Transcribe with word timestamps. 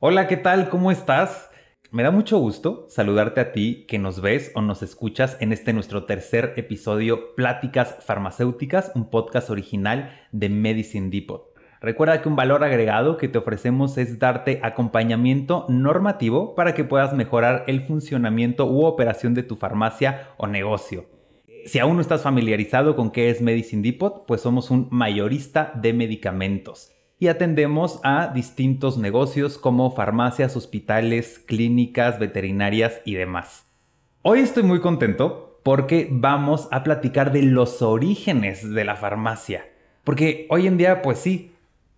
Hola, 0.00 0.28
¿qué 0.28 0.36
tal? 0.36 0.68
¿Cómo 0.68 0.92
estás? 0.92 1.50
Me 1.90 2.04
da 2.04 2.12
mucho 2.12 2.38
gusto 2.38 2.86
saludarte 2.88 3.40
a 3.40 3.50
ti 3.50 3.84
que 3.88 3.98
nos 3.98 4.20
ves 4.20 4.52
o 4.54 4.62
nos 4.62 4.80
escuchas 4.84 5.36
en 5.40 5.52
este 5.52 5.72
nuestro 5.72 6.04
tercer 6.04 6.52
episodio 6.56 7.34
Pláticas 7.34 7.96
Farmacéuticas, 8.04 8.92
un 8.94 9.10
podcast 9.10 9.50
original 9.50 10.16
de 10.30 10.50
Medicine 10.50 11.10
Depot. 11.10 11.52
Recuerda 11.80 12.22
que 12.22 12.28
un 12.28 12.36
valor 12.36 12.62
agregado 12.62 13.16
que 13.16 13.26
te 13.26 13.38
ofrecemos 13.38 13.98
es 13.98 14.20
darte 14.20 14.60
acompañamiento 14.62 15.66
normativo 15.68 16.54
para 16.54 16.74
que 16.74 16.84
puedas 16.84 17.12
mejorar 17.12 17.64
el 17.66 17.80
funcionamiento 17.80 18.66
u 18.66 18.84
operación 18.84 19.34
de 19.34 19.42
tu 19.42 19.56
farmacia 19.56 20.28
o 20.36 20.46
negocio. 20.46 21.06
Si 21.66 21.80
aún 21.80 21.96
no 21.96 22.02
estás 22.02 22.22
familiarizado 22.22 22.94
con 22.94 23.10
qué 23.10 23.30
es 23.30 23.42
Medicine 23.42 23.82
Depot, 23.82 24.26
pues 24.28 24.42
somos 24.42 24.70
un 24.70 24.86
mayorista 24.92 25.72
de 25.74 25.92
medicamentos 25.92 26.94
y 27.18 27.28
atendemos 27.28 28.00
a 28.04 28.28
distintos 28.28 28.96
negocios 28.96 29.58
como 29.58 29.90
farmacias, 29.90 30.56
hospitales, 30.56 31.38
clínicas, 31.38 32.18
veterinarias 32.18 33.00
y 33.04 33.14
demás. 33.14 33.66
Hoy 34.22 34.40
estoy 34.40 34.62
muy 34.62 34.80
contento 34.80 35.60
porque 35.62 36.08
vamos 36.10 36.68
a 36.70 36.82
platicar 36.82 37.32
de 37.32 37.42
los 37.42 37.82
orígenes 37.82 38.72
de 38.72 38.84
la 38.84 38.96
farmacia. 38.96 39.66
Porque 40.04 40.46
hoy 40.50 40.66
en 40.66 40.78
día, 40.78 41.02
pues 41.02 41.18
sí, 41.18 41.52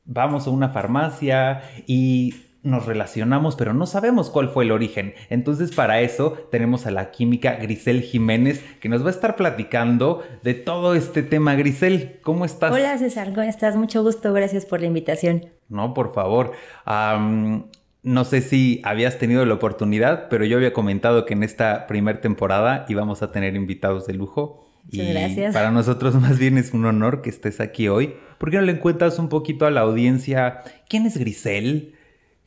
vamos 0.04 0.46
a 0.46 0.50
una 0.50 0.70
farmacia 0.70 1.62
y 1.86 2.34
nos 2.62 2.86
relacionamos, 2.86 3.56
pero 3.56 3.72
no 3.72 3.86
sabemos 3.86 4.28
cuál 4.30 4.48
fue 4.50 4.64
el 4.64 4.72
origen. 4.72 5.14
Entonces, 5.30 5.72
para 5.72 6.00
eso 6.00 6.32
tenemos 6.50 6.86
a 6.86 6.90
la 6.90 7.10
química 7.10 7.54
Grisel 7.54 8.02
Jiménez, 8.02 8.62
que 8.80 8.88
nos 8.88 9.02
va 9.02 9.08
a 9.08 9.12
estar 9.12 9.36
platicando 9.36 10.22
de 10.42 10.54
todo 10.54 10.94
este 10.94 11.22
tema. 11.22 11.54
Grisel, 11.54 12.18
¿cómo 12.22 12.44
estás? 12.44 12.72
Hola 12.72 12.98
César, 12.98 13.28
¿cómo 13.28 13.42
estás? 13.42 13.76
Mucho 13.76 14.02
gusto, 14.02 14.32
gracias 14.32 14.66
por 14.66 14.80
la 14.80 14.86
invitación. 14.86 15.46
No, 15.68 15.94
por 15.94 16.12
favor. 16.12 16.52
no 18.02 18.24
sé 18.24 18.42
si 18.42 18.80
habías 18.84 19.18
tenido 19.18 19.44
la 19.46 19.54
oportunidad, 19.54 20.28
pero 20.28 20.44
yo 20.44 20.56
había 20.56 20.72
comentado 20.72 21.24
que 21.24 21.34
en 21.34 21.42
esta 21.42 21.86
primera 21.86 22.20
temporada 22.20 22.84
íbamos 22.88 23.22
a 23.22 23.32
tener 23.32 23.54
invitados 23.54 24.06
de 24.06 24.14
lujo. 24.14 24.66
Muchas 24.84 25.06
y 25.06 25.12
gracias. 25.12 25.54
Para 25.54 25.70
nosotros 25.70 26.14
más 26.20 26.38
bien 26.38 26.58
es 26.58 26.74
un 26.74 26.84
honor 26.84 27.22
que 27.22 27.30
estés 27.30 27.60
aquí 27.60 27.88
hoy. 27.88 28.14
¿Por 28.38 28.50
qué 28.50 28.56
no 28.56 28.62
le 28.62 28.72
encuentras 28.72 29.18
un 29.18 29.28
poquito 29.28 29.66
a 29.66 29.70
la 29.70 29.82
audiencia 29.82 30.62
quién 30.88 31.06
es 31.06 31.16
Grisel? 31.16 31.94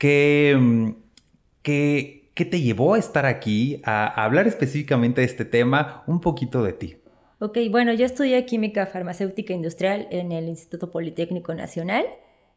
Mm, 0.02 0.90
¿Qué, 1.62 2.30
qué, 2.34 2.46
te 2.46 2.62
llevó 2.62 2.96
a 2.96 3.00
estar 3.00 3.26
aquí, 3.26 3.82
a, 3.86 4.24
hablar 4.24 4.48
específicamente 4.48 5.22
de 5.22 5.28
este 5.28 5.46
tema? 5.46 6.04
Un 6.08 6.20
poquito 6.20 6.64
de 6.64 6.74
ti. 6.74 6.98
Ok, 7.40 7.58
bueno, 7.70 7.94
yo 7.94 8.06
estudié 8.06 8.46
química 8.46 8.86
farmacéutica 8.86 9.54
industrial 9.54 10.08
en 10.12 10.32
el 10.32 10.48
Instituto 10.48 10.92
Politécnico 10.92 11.54
Nacional. 11.54 12.06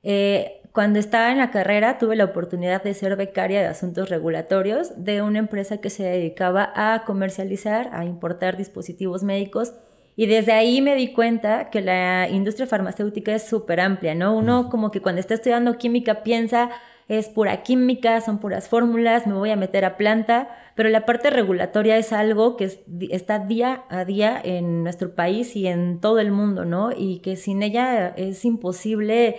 Eh, 0.03 0.61
cuando 0.73 0.98
estaba 0.98 1.33
en 1.33 1.39
la 1.39 1.51
carrera 1.51 1.98
tuve 1.98 2.17
la 2.17 2.27
oportunidad 2.27 2.83
de 2.83 2.95
ser 2.95 3.17
becaria 3.17 3.61
de 3.61 3.67
asuntos 3.67 4.09
regulatorios 4.09 4.92
de 5.03 5.23
una 5.23 5.39
empresa 5.39 5.79
que 5.79 5.91
se 5.91 6.05
dedicaba 6.05 6.70
a 6.75 7.05
comercializar, 7.05 7.91
a 7.92 8.05
importar 8.05 8.57
dispositivos 8.57 9.25
médicos 9.25 9.73
y 10.14 10.27
desde 10.27 10.53
ahí 10.53 10.81
me 10.81 10.95
di 10.97 11.12
cuenta 11.12 11.69
que 11.70 11.83
la 11.83 12.29
industria 12.31 12.67
farmacéutica 12.67 13.34
es 13.34 13.47
súper 13.47 13.81
amplia, 13.81 14.14
¿no? 14.14 14.34
Uno 14.34 14.70
como 14.70 14.91
que 14.91 15.03
cuando 15.03 15.20
está 15.20 15.34
estudiando 15.34 15.77
química 15.77 16.23
piensa 16.23 16.70
es 17.08 17.28
pura 17.28 17.62
química, 17.62 18.20
son 18.20 18.38
puras 18.38 18.68
fórmulas, 18.68 19.26
me 19.26 19.34
voy 19.34 19.50
a 19.50 19.56
meter 19.56 19.84
a 19.84 19.96
planta, 19.96 20.48
pero 20.74 20.88
la 20.88 21.06
parte 21.06 21.30
regulatoria 21.30 21.96
es 21.96 22.12
algo 22.12 22.56
que 22.56 22.70
está 23.10 23.38
día 23.38 23.84
a 23.88 24.04
día 24.04 24.40
en 24.42 24.82
nuestro 24.82 25.14
país 25.14 25.54
y 25.54 25.68
en 25.68 26.00
todo 26.00 26.18
el 26.18 26.32
mundo, 26.32 26.64
¿no? 26.64 26.90
Y 26.96 27.20
que 27.20 27.36
sin 27.36 27.62
ella 27.62 28.08
es 28.08 28.44
imposible, 28.44 29.36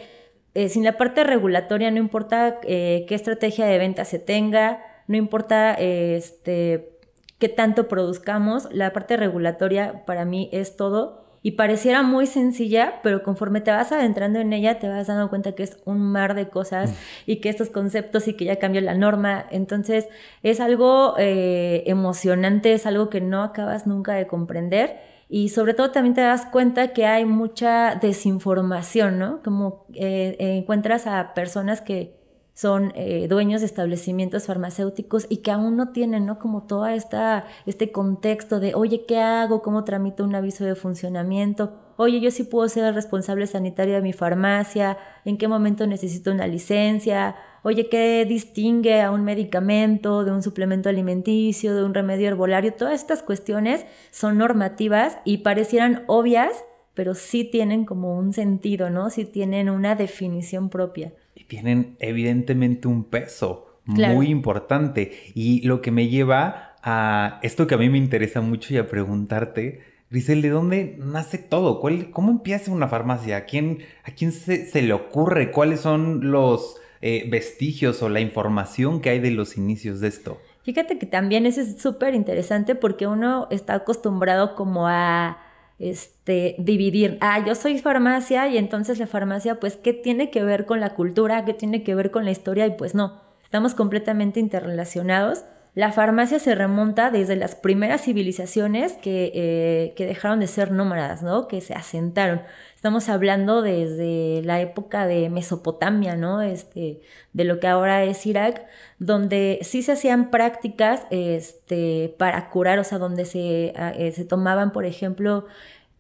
eh, 0.54 0.70
sin 0.70 0.86
la 0.86 0.98
parte 0.98 1.24
regulatoria 1.24 1.92
no 1.92 1.98
importa 1.98 2.60
eh, 2.64 3.06
qué 3.08 3.16
estrategia 3.16 3.66
de 3.66 3.78
venta 3.78 4.06
se 4.06 4.20
tenga, 4.20 4.82
no 5.08 5.18
importa 5.18 5.74
este, 5.74 6.98
qué 7.38 7.50
tanto 7.50 7.90
produzcamos, 7.90 8.70
la 8.72 8.94
parte 8.94 9.18
regulatoria 9.18 10.06
para 10.06 10.24
mí 10.24 10.50
es 10.54 10.78
todo 10.78 11.27
y 11.48 11.52
pareciera 11.52 12.04
muy 12.04 12.28
sencilla, 12.28 13.00
pero 13.04 13.24
conforme 13.24 13.62
te 13.62 13.72
vas 13.72 13.94
adentrando 13.94 14.38
en 14.40 14.52
ella 14.52 14.80
te 14.80 14.90
vas 14.90 15.08
dando 15.08 15.30
cuenta 15.30 15.54
que 15.54 15.64
es 15.64 15.78
un 15.86 16.02
mar 16.02 16.36
de 16.36 16.50
cosas 16.50 16.92
mm. 16.92 16.94
y 17.26 17.36
que 17.38 17.48
estos 17.48 17.70
conceptos 17.70 18.28
y 18.28 18.34
que 18.34 18.44
ya 18.44 18.58
cambió 18.58 18.82
la 18.82 18.96
norma. 18.96 19.46
Entonces 19.50 20.10
es 20.44 20.60
algo 20.60 21.16
eh, 21.18 21.84
emocionante, 21.86 22.74
es 22.74 22.86
algo 22.86 23.10
que 23.10 23.22
no 23.22 23.44
acabas 23.44 23.88
nunca 23.88 24.16
de 24.16 24.28
comprender. 24.28 24.98
Y 25.30 25.48
sobre 25.48 25.74
todo 25.74 25.92
también 25.92 26.16
te 26.16 26.20
das 26.20 26.48
cuenta 26.48 26.92
que 26.92 27.06
hay 27.06 27.24
mucha 27.24 27.96
desinformación, 27.96 29.18
¿no? 29.18 29.42
Como 29.42 29.86
eh, 29.94 30.36
encuentras 30.40 31.08
a 31.08 31.34
personas 31.34 31.80
que 31.80 32.18
son 32.58 32.92
eh, 32.96 33.28
dueños 33.30 33.62
de 33.62 33.68
establecimientos 33.68 34.48
farmacéuticos 34.48 35.28
y 35.30 35.38
que 35.38 35.52
aún 35.52 35.78
no 35.78 35.90
tienen, 35.90 36.26
¿no? 36.26 36.40
Como 36.40 36.64
todo 36.64 36.88
este 36.88 37.92
contexto 37.92 38.60
de, 38.60 38.74
oye, 38.74 39.06
¿qué 39.06 39.20
hago? 39.20 39.62
¿Cómo 39.62 39.84
tramito 39.84 40.24
un 40.24 40.34
aviso 40.34 40.66
de 40.66 40.74
funcionamiento? 40.74 41.74
Oye, 41.98 42.20
yo 42.20 42.32
sí 42.32 42.44
puedo 42.44 42.68
ser 42.68 42.86
el 42.86 42.96
responsable 42.96 43.46
sanitario 43.46 43.94
de 43.94 44.02
mi 44.02 44.12
farmacia, 44.12 44.98
¿en 45.24 45.38
qué 45.38 45.48
momento 45.48 45.86
necesito 45.86 46.32
una 46.32 46.48
licencia? 46.48 47.36
Oye, 47.62 47.90
¿qué 47.90 48.26
distingue 48.28 49.04
a 49.04 49.12
un 49.12 49.24
medicamento 49.24 50.24
de 50.24 50.32
un 50.32 50.42
suplemento 50.42 50.90
alimenticio, 50.90 51.76
de 51.76 51.84
un 51.84 51.94
remedio 51.94 52.28
herbolario? 52.28 52.74
Todas 52.74 53.00
estas 53.00 53.22
cuestiones 53.22 53.86
son 54.10 54.40
normativas 54.40 55.20
y 55.26 55.40
parecieran 55.40 56.06
obvias, 56.08 56.64
pero 56.96 57.14
sí 57.14 57.44
tienen 57.44 57.86
como 57.86 58.18
un 58.18 58.34
sentido, 58.34 58.90
¿no? 58.90 59.12
Sí 59.12 59.26
tienen 59.26 59.70
una 59.70 59.94
definición 59.94 60.70
propia 60.70 61.14
tienen 61.48 61.96
evidentemente 62.00 62.88
un 62.88 63.04
peso 63.06 63.80
muy 63.86 64.30
importante. 64.30 65.12
Y 65.34 65.66
lo 65.68 65.82
que 65.82 65.92
me 65.92 66.10
lleva 66.10 66.76
a 66.84 67.40
esto 67.42 67.68
que 67.68 67.76
a 67.76 67.78
mí 67.78 67.90
me 67.90 67.98
interesa 67.98 68.42
mucho 68.42 68.74
y 68.74 68.78
a 68.78 68.88
preguntarte, 68.88 69.82
Grisel, 70.10 70.42
¿de 70.42 70.50
dónde 70.50 70.96
nace 71.00 71.38
todo? 71.38 71.82
¿Cómo 72.12 72.32
empieza 72.32 72.72
una 72.72 72.88
farmacia? 72.88 73.38
¿A 73.38 73.46
quién, 73.46 73.80
a 74.04 74.12
quién 74.12 74.32
se, 74.32 74.82
le 74.82 74.94
ocurre? 74.94 75.52
¿Cuáles 75.52 75.82
son 75.82 76.32
los 76.32 76.78
eh, 77.02 77.28
vestigios 77.30 78.02
o 78.02 78.10
la 78.10 78.22
información 78.22 79.02
que 79.02 79.10
hay 79.10 79.20
de 79.20 79.32
los 79.32 79.58
inicios 79.58 80.00
de 80.00 80.08
esto? 80.08 80.40
Fíjate 80.64 80.98
que 80.98 81.06
también 81.06 81.46
eso 81.46 81.62
es 81.62 81.82
súper 81.82 82.14
interesante 82.14 82.76
porque 82.76 83.08
uno 83.08 83.48
está 83.52 83.76
acostumbrado 83.76 84.56
como 84.56 84.88
a 84.88 85.38
este, 85.80 86.56
dividir, 86.58 87.18
ah, 87.22 87.44
yo 87.46 87.56
soy 87.56 87.78
farmacia 87.80 88.48
y 88.48 88.58
entonces 88.58 89.00
la 89.00 89.08
farmacia, 89.08 89.60
pues, 89.60 89.76
¿qué 89.76 89.94
tiene 89.94 90.32
que 90.32 90.44
ver 90.44 90.66
con 90.66 90.80
la 90.80 90.96
cultura? 90.96 91.46
¿Qué 91.46 91.54
tiene 91.54 91.84
que 91.84 91.96
ver 91.96 92.12
con 92.12 92.26
la 92.26 92.32
historia? 92.32 92.66
Y 92.66 92.72
pues 92.72 92.96
no, 92.96 93.22
estamos 93.44 93.76
completamente 93.76 94.40
interrelacionados. 94.40 95.44
La 95.76 95.92
farmacia 95.92 96.40
se 96.40 96.56
remonta 96.56 97.12
desde 97.12 97.36
las 97.36 97.54
primeras 97.54 98.02
civilizaciones 98.02 98.94
que, 98.94 99.32
eh, 99.36 99.94
que 99.96 100.08
dejaron 100.08 100.40
de 100.40 100.48
ser 100.48 100.72
nómadas, 100.72 101.22
¿no? 101.22 101.48
Que 101.48 101.62
se 101.62 101.76
asentaron. 101.76 102.42
Estamos 102.78 103.10
hablando 103.10 103.64
desde 103.64 104.44
la 104.44 104.62
época 104.62 105.08
de 105.08 105.32
Mesopotamia, 105.32 106.16
¿no? 106.16 106.44
Este, 106.44 107.02
de 107.34 107.44
lo 107.44 107.60
que 107.60 107.66
ahora 107.66 108.04
es 108.04 108.24
Irak, 108.28 108.68
donde 109.00 109.58
sí 109.64 109.82
se 109.82 109.94
hacían 109.94 110.30
prácticas 110.30 111.08
este, 111.10 112.14
para 112.20 112.52
curar, 112.52 112.78
o 112.78 112.84
sea, 112.84 113.00
donde 113.00 113.26
se, 113.26 113.74
ah, 113.76 113.94
eh, 113.98 114.12
se 114.12 114.26
tomaban, 114.26 114.72
por 114.74 114.86
ejemplo, 114.86 115.48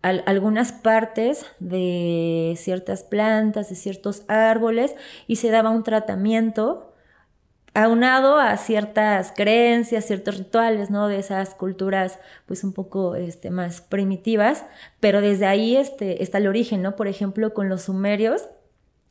algunas 0.03 0.71
partes 0.71 1.47
de 1.59 2.53
ciertas 2.57 3.01
plantas, 3.01 3.69
de 3.69 3.75
ciertos 3.75 4.23
árboles, 4.27 4.95
y 5.25 5.37
se 5.37 5.49
daba 5.49 5.71
un 5.71 5.81
tratamiento 5.81 6.86
aunado 7.77 8.39
a 8.39 8.57
ciertas 8.57 9.31
creencias, 9.35 10.05
ciertos 10.05 10.39
rituales, 10.39 10.89
¿no? 10.89 11.07
De 11.07 11.19
esas 11.19 11.53
culturas, 11.53 12.17
pues 12.47 12.63
un 12.63 12.73
poco 12.73 13.13
este, 13.13 13.51
más 13.51 13.81
primitivas, 13.81 14.65
pero 14.99 15.21
desde 15.21 15.45
ahí 15.45 15.77
este, 15.77 16.23
está 16.23 16.39
el 16.39 16.47
origen, 16.47 16.81
¿no? 16.81 16.95
Por 16.95 17.07
ejemplo, 17.07 17.53
con 17.53 17.69
los 17.69 17.83
sumerios, 17.83 18.49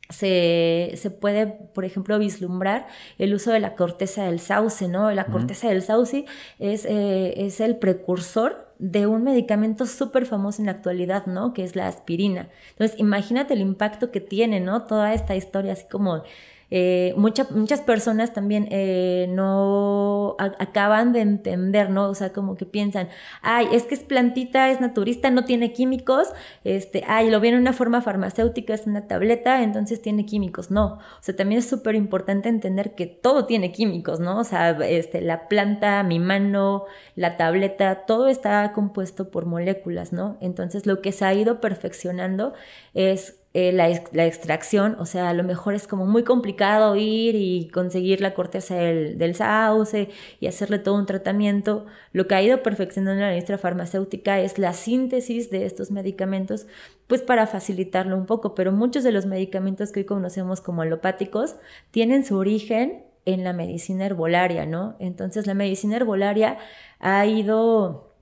se, 0.09 0.93
se, 0.97 1.11
puede, 1.11 1.47
por 1.47 1.85
ejemplo, 1.85 2.19
vislumbrar 2.19 2.87
el 3.17 3.33
uso 3.33 3.51
de 3.51 3.61
la 3.61 3.75
corteza 3.75 4.25
del 4.25 4.41
sauce, 4.41 4.89
¿no? 4.89 5.11
La 5.11 5.25
corteza 5.25 5.69
del 5.69 5.81
sauce 5.81 6.25
es, 6.59 6.83
eh, 6.85 7.45
es, 7.45 7.61
el 7.61 7.77
precursor 7.77 8.67
de 8.79 9.07
un 9.07 9.23
medicamento 9.23 9.85
súper 9.85 10.25
famoso 10.25 10.61
en 10.61 10.65
la 10.65 10.73
actualidad, 10.73 11.25
¿no? 11.25 11.53
Que 11.53 11.63
es 11.63 11.77
la 11.77 11.87
aspirina. 11.87 12.49
Entonces, 12.71 12.99
imagínate 12.99 13.53
el 13.53 13.61
impacto 13.61 14.11
que 14.11 14.19
tiene, 14.21 14.59
¿no? 14.59 14.83
Toda 14.83 15.13
esta 15.13 15.35
historia 15.37 15.73
así 15.73 15.85
como 15.89 16.23
eh, 16.69 17.13
muchas 17.15 17.81
personas 17.81 18.33
también 18.33 18.67
eh, 18.71 19.27
no 19.29 20.35
acaban 20.37 21.13
de 21.13 21.21
entender, 21.21 21.89
¿no? 21.89 22.09
O 22.09 22.15
sea, 22.15 22.33
como 22.33 22.57
que 22.57 22.65
piensan, 22.65 23.07
ay, 23.41 23.67
es 23.71 23.83
que 23.83 23.95
es 23.95 24.01
plantita, 24.01 24.69
es 24.69 24.81
naturista, 24.81 25.31
no 25.31 25.45
tiene 25.45 25.71
químicos, 25.71 26.29
este, 26.63 27.03
ay, 27.07 27.29
lo 27.29 27.39
viene 27.39 27.57
en 27.57 27.61
una 27.61 27.73
forma 27.73 28.01
farmacéutica, 28.01 28.73
es 28.73 28.85
una 28.85 29.07
tableta, 29.07 29.63
entonces 29.63 30.01
tiene 30.01 30.25
químicos. 30.25 30.71
No, 30.71 30.95
o 30.95 31.21
sea, 31.21 31.35
también 31.35 31.59
es 31.59 31.69
súper 31.69 31.95
importante 31.95 32.49
entender 32.49 32.95
que 32.95 33.07
todo 33.07 33.45
tiene 33.45 33.71
químicos, 33.71 34.19
¿no? 34.19 34.39
O 34.39 34.43
sea, 34.43 34.71
este, 34.71 35.21
la 35.21 35.47
planta, 35.47 36.03
mi 36.03 36.19
mano, 36.19 36.85
la 37.15 37.37
tableta, 37.37 38.05
todo 38.05 38.27
está 38.27 38.73
compuesto 38.73 39.31
por 39.31 39.45
moléculas, 39.45 40.11
¿no? 40.13 40.37
Entonces, 40.41 40.85
lo 40.85 41.01
que 41.01 41.11
se 41.11 41.25
ha 41.25 41.33
ido 41.33 41.61
perfeccionando 41.61 42.53
es 42.93 43.39
eh, 43.59 43.71
la, 43.71 43.89
extracción, 43.89 44.95
o 44.99 45.07
sea, 45.07 45.29
a 45.29 45.33
lo 45.33 45.43
mejor 45.43 45.73
es 45.73 45.87
como 45.87 46.05
muy 46.05 46.23
complicado 46.23 46.95
ir 46.95 47.33
y 47.33 47.69
conseguir 47.69 48.21
la 48.21 48.35
corteza 48.35 48.75
del, 48.75 49.17
del, 49.17 49.33
sauce 49.33 50.09
y 50.39 50.45
hacerle 50.45 50.77
todo 50.77 50.93
un 50.93 51.07
tratamiento. 51.07 51.87
Lo 52.11 52.27
que 52.27 52.35
ha 52.35 52.43
ido 52.43 52.61
perfeccionando 52.61 53.19
la 53.19 53.33
industria 53.33 53.57
farmacéutica 53.57 54.39
es 54.39 54.59
la 54.59 54.73
síntesis 54.73 55.49
de 55.49 55.65
estos 55.65 55.89
medicamentos, 55.89 56.67
pues 57.07 57.23
para 57.23 57.47
facilitarlo 57.47 58.15
un 58.15 58.27
poco, 58.27 58.53
pero 58.53 58.71
muchos 58.71 59.03
de 59.03 59.11
los 59.11 59.25
medicamentos 59.25 59.91
que 59.91 60.01
hoy 60.01 60.05
conocemos 60.05 60.61
como 60.61 60.83
alopáticos 60.83 61.55
tienen 61.89 62.25
su 62.25 62.37
origen 62.37 63.05
en 63.25 63.43
la 63.43 63.53
medicina 63.53 64.05
herbolaria, 64.05 64.67
¿no? 64.67 64.95
Entonces 64.99 65.47
la 65.47 65.55
medicina 65.55 65.95
herbolaria 65.95 66.59
ha 66.99 67.25
ido 67.25 68.13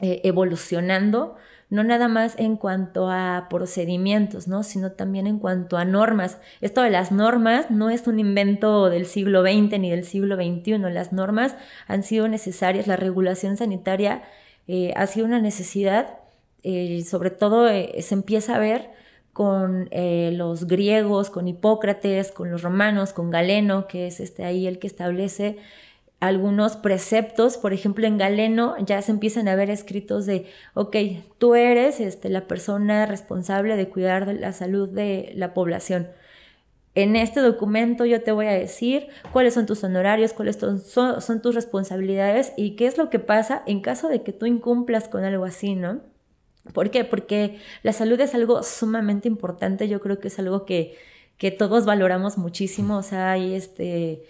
eh, 0.00 0.22
evolucionando 0.24 1.36
no 1.72 1.82
nada 1.82 2.06
más 2.06 2.34
en 2.38 2.58
cuanto 2.58 3.10
a 3.10 3.46
procedimientos, 3.48 4.46
¿no? 4.46 4.62
sino 4.62 4.92
también 4.92 5.26
en 5.26 5.38
cuanto 5.38 5.78
a 5.78 5.86
normas. 5.86 6.38
Esto 6.60 6.82
de 6.82 6.90
las 6.90 7.12
normas 7.12 7.70
no 7.70 7.88
es 7.88 8.06
un 8.06 8.20
invento 8.20 8.90
del 8.90 9.06
siglo 9.06 9.40
XX 9.40 9.78
ni 9.78 9.90
del 9.90 10.04
siglo 10.04 10.36
XXI, 10.36 10.76
las 10.90 11.14
normas 11.14 11.56
han 11.86 12.02
sido 12.02 12.28
necesarias, 12.28 12.86
la 12.86 12.96
regulación 12.96 13.56
sanitaria 13.56 14.22
eh, 14.68 14.92
ha 14.96 15.06
sido 15.06 15.24
una 15.24 15.40
necesidad, 15.40 16.18
eh, 16.62 17.02
sobre 17.08 17.30
todo 17.30 17.66
eh, 17.70 18.02
se 18.02 18.16
empieza 18.16 18.56
a 18.56 18.58
ver 18.58 18.90
con 19.32 19.88
los 19.90 20.66
griegos, 20.66 21.30
con 21.30 21.48
Hipócrates, 21.48 22.32
con 22.32 22.50
los 22.50 22.60
romanos, 22.60 23.14
con 23.14 23.30
Galeno, 23.30 23.86
que 23.86 24.08
es 24.08 24.20
este 24.20 24.44
ahí 24.44 24.66
el 24.66 24.78
que 24.78 24.88
establece 24.88 25.56
algunos 26.22 26.76
preceptos, 26.76 27.56
por 27.56 27.72
ejemplo 27.72 28.06
en 28.06 28.16
Galeno 28.16 28.76
ya 28.78 29.02
se 29.02 29.10
empiezan 29.10 29.48
a 29.48 29.56
ver 29.56 29.70
escritos 29.70 30.24
de, 30.24 30.46
ok, 30.74 30.96
tú 31.38 31.56
eres 31.56 31.98
este, 31.98 32.28
la 32.28 32.46
persona 32.46 33.06
responsable 33.06 33.76
de 33.76 33.88
cuidar 33.88 34.24
de 34.24 34.34
la 34.34 34.52
salud 34.52 34.88
de 34.88 35.32
la 35.34 35.52
población. 35.52 36.06
En 36.94 37.16
este 37.16 37.40
documento 37.40 38.04
yo 38.04 38.22
te 38.22 38.30
voy 38.30 38.46
a 38.46 38.52
decir 38.52 39.08
cuáles 39.32 39.54
son 39.54 39.66
tus 39.66 39.82
honorarios, 39.82 40.32
cuáles 40.32 40.58
son, 40.58 41.42
tus 41.42 41.56
responsabilidades 41.56 42.52
y 42.56 42.76
qué 42.76 42.86
es 42.86 42.98
lo 42.98 43.10
que 43.10 43.18
pasa 43.18 43.64
en 43.66 43.80
caso 43.80 44.08
de 44.08 44.22
que 44.22 44.32
tú 44.32 44.46
incumplas 44.46 45.08
con 45.08 45.24
algo 45.24 45.44
así, 45.44 45.74
¿no? 45.74 46.02
¿Por 46.72 46.92
qué? 46.92 47.04
Porque 47.04 47.58
la 47.82 47.92
salud 47.92 48.20
es 48.20 48.32
algo 48.36 48.62
sumamente 48.62 49.26
importante, 49.26 49.88
yo 49.88 50.00
creo 50.00 50.20
que 50.20 50.28
es 50.28 50.38
algo 50.38 50.66
que, 50.66 50.96
que 51.36 51.50
todos 51.50 51.84
valoramos 51.84 52.38
muchísimo, 52.38 52.98
o 52.98 53.02
sea, 53.02 53.32
hay 53.32 53.54
este 53.54 54.22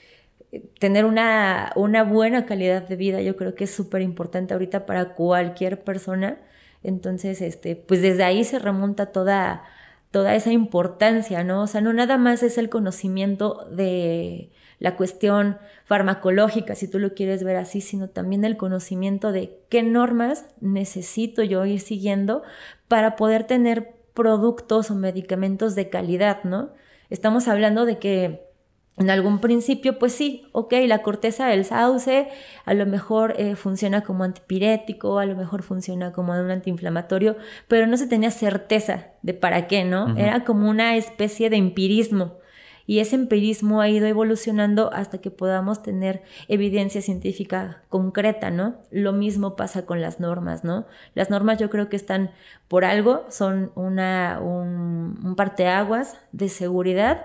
tener 0.78 1.04
una, 1.04 1.72
una, 1.76 2.04
buena 2.04 2.44
calidad 2.46 2.86
de 2.86 2.96
vida, 2.96 3.20
yo 3.22 3.36
creo 3.36 3.54
que 3.54 3.64
es 3.64 3.74
súper 3.74 4.02
importante 4.02 4.54
ahorita 4.54 4.86
para 4.86 5.14
cualquier 5.14 5.82
persona. 5.82 6.38
Entonces, 6.82 7.40
este, 7.40 7.76
pues 7.76 8.02
desde 8.02 8.24
ahí 8.24 8.44
se 8.44 8.58
remonta 8.58 9.06
toda, 9.06 9.62
toda 10.10 10.34
esa 10.34 10.52
importancia, 10.52 11.44
¿no? 11.44 11.62
O 11.62 11.66
sea, 11.66 11.80
no 11.80 11.92
nada 11.92 12.18
más 12.18 12.42
es 12.42 12.58
el 12.58 12.68
conocimiento 12.68 13.66
de 13.70 14.50
la 14.78 14.96
cuestión 14.96 15.58
farmacológica, 15.84 16.74
si 16.74 16.88
tú 16.88 16.98
lo 16.98 17.14
quieres 17.14 17.44
ver 17.44 17.56
así, 17.56 17.80
sino 17.80 18.08
también 18.08 18.44
el 18.44 18.56
conocimiento 18.56 19.30
de 19.30 19.60
qué 19.68 19.82
normas 19.82 20.46
necesito 20.60 21.44
yo 21.44 21.64
ir 21.64 21.80
siguiendo 21.80 22.42
para 22.88 23.14
poder 23.14 23.44
tener 23.44 23.94
productos 24.12 24.90
o 24.90 24.96
medicamentos 24.96 25.74
de 25.76 25.88
calidad, 25.88 26.42
¿no? 26.44 26.72
Estamos 27.10 27.46
hablando 27.46 27.86
de 27.86 27.98
que 27.98 28.51
en 28.98 29.08
algún 29.08 29.40
principio, 29.40 29.98
pues 29.98 30.12
sí, 30.12 30.44
ok, 30.52 30.74
la 30.86 31.00
corteza 31.00 31.46
del 31.46 31.64
sauce 31.64 32.28
a 32.66 32.74
lo 32.74 32.84
mejor 32.84 33.34
eh, 33.38 33.56
funciona 33.56 34.02
como 34.02 34.24
antipirético, 34.24 35.18
a 35.18 35.24
lo 35.24 35.34
mejor 35.34 35.62
funciona 35.62 36.12
como 36.12 36.32
un 36.32 36.50
antiinflamatorio, 36.50 37.36
pero 37.68 37.86
no 37.86 37.96
se 37.96 38.06
tenía 38.06 38.30
certeza 38.30 39.06
de 39.22 39.32
para 39.32 39.66
qué, 39.66 39.84
¿no? 39.84 40.16
Era 40.18 40.44
como 40.44 40.68
una 40.68 40.96
especie 40.96 41.48
de 41.48 41.56
empirismo. 41.56 42.38
Y 42.84 42.98
ese 42.98 43.14
empirismo 43.14 43.80
ha 43.80 43.88
ido 43.88 44.06
evolucionando 44.06 44.92
hasta 44.92 45.18
que 45.18 45.30
podamos 45.30 45.82
tener 45.82 46.22
evidencia 46.48 47.00
científica 47.00 47.84
concreta, 47.88 48.50
¿no? 48.50 48.74
Lo 48.90 49.12
mismo 49.12 49.56
pasa 49.56 49.86
con 49.86 50.02
las 50.02 50.20
normas, 50.20 50.64
¿no? 50.64 50.84
Las 51.14 51.30
normas 51.30 51.58
yo 51.58 51.70
creo 51.70 51.88
que 51.88 51.96
están 51.96 52.32
por 52.68 52.84
algo, 52.84 53.24
son 53.28 53.70
una, 53.76 54.40
un, 54.42 55.18
un 55.24 55.34
parteaguas 55.36 56.18
de 56.32 56.48
seguridad 56.48 57.24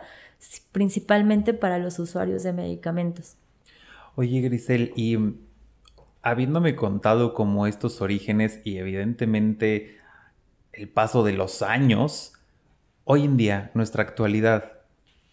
principalmente 0.72 1.54
para 1.54 1.80
los 1.80 2.00
usuarios 2.00 2.44
de 2.44 2.54
medicamentos. 2.54 3.36
Oye, 4.16 4.42
Grisel, 4.42 4.94
y 4.96 5.18
habiéndome 6.22 6.76
contado 6.76 7.34
como 7.34 7.68
estos 7.68 8.02
orígenes 8.02 8.62
y 8.64 8.78
evidentemente 8.78 9.98
el 10.74 10.90
paso 10.90 11.24
de 11.24 11.34
los 11.34 11.62
años, 11.62 12.34
hoy 13.04 13.24
en 13.24 13.38
día, 13.38 13.72
nuestra 13.74 14.04
actualidad, 14.04 14.74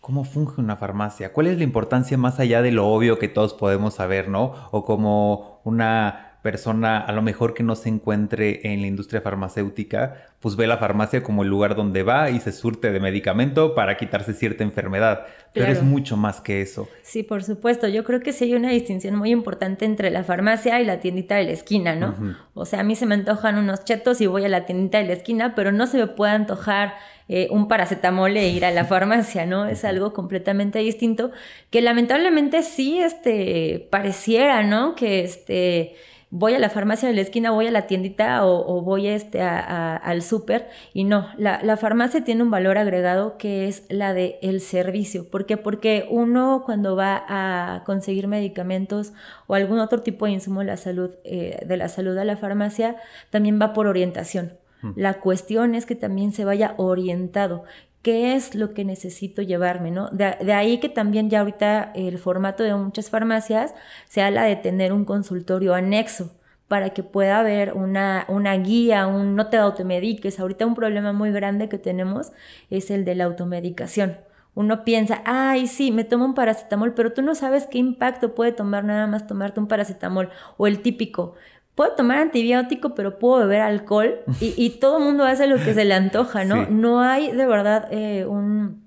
¿cómo 0.00 0.24
funge 0.24 0.60
una 0.60 0.76
farmacia? 0.76 1.32
¿Cuál 1.32 1.48
es 1.48 1.58
la 1.58 1.64
importancia 1.64 2.16
más 2.16 2.38
allá 2.38 2.62
de 2.62 2.72
lo 2.72 2.86
obvio 2.86 3.18
que 3.18 3.28
todos 3.28 3.54
podemos 3.54 3.94
saber, 3.94 4.28
¿no? 4.28 4.54
O 4.70 4.84
como 4.84 5.60
una 5.64 6.23
persona 6.44 6.98
a 6.98 7.10
lo 7.12 7.22
mejor 7.22 7.54
que 7.54 7.62
no 7.62 7.74
se 7.74 7.88
encuentre 7.88 8.70
en 8.70 8.82
la 8.82 8.86
industria 8.86 9.22
farmacéutica, 9.22 10.26
pues 10.40 10.56
ve 10.56 10.66
la 10.66 10.76
farmacia 10.76 11.22
como 11.22 11.42
el 11.42 11.48
lugar 11.48 11.74
donde 11.74 12.02
va 12.02 12.28
y 12.28 12.38
se 12.38 12.52
surte 12.52 12.92
de 12.92 13.00
medicamento 13.00 13.74
para 13.74 13.96
quitarse 13.96 14.34
cierta 14.34 14.62
enfermedad. 14.62 15.24
Pero 15.54 15.72
es 15.72 15.82
mucho 15.82 16.18
más 16.18 16.42
que 16.42 16.60
eso. 16.60 16.86
Sí, 17.02 17.22
por 17.22 17.42
supuesto. 17.42 17.88
Yo 17.88 18.04
creo 18.04 18.20
que 18.20 18.34
sí 18.34 18.44
hay 18.44 18.54
una 18.54 18.70
distinción 18.70 19.16
muy 19.16 19.30
importante 19.30 19.86
entre 19.86 20.10
la 20.10 20.22
farmacia 20.22 20.78
y 20.82 20.84
la 20.84 21.00
tiendita 21.00 21.36
de 21.36 21.44
la 21.44 21.52
esquina, 21.52 21.94
¿no? 21.94 22.14
O 22.52 22.66
sea, 22.66 22.80
a 22.80 22.82
mí 22.82 22.94
se 22.94 23.06
me 23.06 23.14
antojan 23.14 23.56
unos 23.56 23.84
chetos 23.84 24.20
y 24.20 24.26
voy 24.26 24.44
a 24.44 24.50
la 24.50 24.66
tiendita 24.66 24.98
de 24.98 25.06
la 25.06 25.14
esquina, 25.14 25.54
pero 25.54 25.72
no 25.72 25.86
se 25.86 25.96
me 25.96 26.08
puede 26.08 26.32
antojar 26.32 26.92
eh, 27.26 27.48
un 27.50 27.68
paracetamol 27.68 28.36
e 28.36 28.50
ir 28.50 28.66
a 28.66 28.70
la 28.70 28.84
farmacia, 28.84 29.46
¿no? 29.46 29.66
Es 29.66 29.82
algo 29.86 30.12
completamente 30.12 30.80
distinto 30.80 31.30
que 31.70 31.80
lamentablemente 31.80 32.62
sí, 32.62 32.98
este, 32.98 33.88
pareciera, 33.90 34.62
¿no? 34.62 34.94
Que 34.94 35.24
este 35.24 35.94
voy 36.36 36.52
a 36.54 36.58
la 36.58 36.68
farmacia 36.68 37.08
de 37.08 37.14
la 37.14 37.20
esquina, 37.20 37.52
voy 37.52 37.68
a 37.68 37.70
la 37.70 37.86
tiendita 37.86 38.44
o, 38.44 38.82
voy 38.82 39.06
este, 39.06 39.40
al 39.40 40.20
súper 40.20 40.68
y 40.92 41.04
no, 41.04 41.28
la, 41.38 41.76
farmacia 41.76 42.24
tiene 42.24 42.42
un 42.42 42.50
valor 42.50 42.76
agregado 42.76 43.38
que 43.38 43.68
es 43.68 43.84
la 43.88 44.14
de 44.14 44.40
el 44.42 44.60
servicio. 44.60 45.30
¿Por 45.30 45.46
qué? 45.46 45.56
Porque 45.56 46.08
uno 46.10 46.64
cuando 46.66 46.96
va 46.96 47.24
a 47.28 47.84
conseguir 47.84 48.26
medicamentos 48.26 49.12
o 49.46 49.54
algún 49.54 49.78
otro 49.78 50.02
tipo 50.02 50.26
de 50.26 50.32
insumo 50.32 50.60
de 50.60 50.66
la 50.66 50.76
salud, 50.76 51.10
eh, 51.22 51.64
de 51.64 51.76
la 51.76 51.88
salud 51.88 52.18
a 52.18 52.24
la 52.24 52.36
farmacia, 52.36 52.96
también 53.30 53.60
va 53.62 53.72
por 53.72 53.86
orientación. 53.86 54.58
La 54.96 55.14
cuestión 55.20 55.74
es 55.74 55.86
que 55.86 55.94
también 55.94 56.32
se 56.32 56.44
vaya 56.44 56.74
orientado 56.76 57.64
qué 58.04 58.34
es 58.36 58.54
lo 58.54 58.74
que 58.74 58.84
necesito 58.84 59.42
llevarme, 59.42 59.90
¿no? 59.90 60.10
De, 60.10 60.52
ahí 60.52 60.78
que 60.78 60.90
también 60.90 61.30
ya 61.30 61.40
ahorita 61.40 61.90
el 61.94 62.18
formato 62.18 62.62
de 62.62 62.74
muchas 62.74 63.08
farmacias 63.10 63.74
se 64.08 64.22
habla 64.22 64.44
de 64.44 64.56
tener 64.56 64.92
un 64.92 65.06
consultorio 65.06 65.74
anexo 65.74 66.30
para 66.68 66.90
que 66.90 67.02
pueda 67.02 67.40
haber 67.40 67.72
una, 67.72 68.26
una 68.28 68.54
guía, 68.58 69.06
un 69.06 69.36
no 69.36 69.48
te 69.48 69.56
automediques. 69.56 70.38
Ahorita 70.38 70.66
un 70.66 70.74
problema 70.74 71.12
muy 71.14 71.32
grande 71.32 71.70
que 71.70 71.78
tenemos 71.78 72.32
es 72.70 72.90
el 72.90 73.06
de 73.06 73.14
la 73.14 73.24
automedicación. 73.24 74.18
Uno 74.54 74.84
piensa, 74.84 75.22
ay, 75.24 75.66
sí, 75.66 75.90
me 75.90 76.04
tomo 76.04 76.26
un 76.26 76.34
paracetamol, 76.34 76.94
pero 76.94 77.12
tú 77.12 77.22
no 77.22 77.34
sabes 77.34 77.66
qué 77.66 77.78
impacto 77.78 78.34
puede 78.34 78.52
tomar 78.52 78.84
nada 78.84 79.06
más 79.06 79.26
tomarte 79.26 79.60
un 79.60 79.66
paracetamol. 79.66 80.28
O 80.58 80.66
el 80.66 80.80
típico, 80.82 81.34
puedo 81.74 81.92
tomar 81.92 82.18
antibiótico, 82.18 82.94
pero 82.94 83.18
puedo 83.18 83.40
beber 83.40 83.60
alcohol 83.60 84.20
y, 84.40 84.70
todo 84.80 84.98
el 84.98 85.04
mundo 85.04 85.24
hace 85.24 85.46
lo 85.46 85.56
que 85.56 85.74
se 85.74 85.84
le 85.84 85.94
antoja, 85.94 86.44
¿no? 86.44 86.66
No 86.66 87.00
hay 87.00 87.32
de 87.32 87.46
verdad 87.46 87.88
eh, 87.90 88.24
un... 88.26 88.84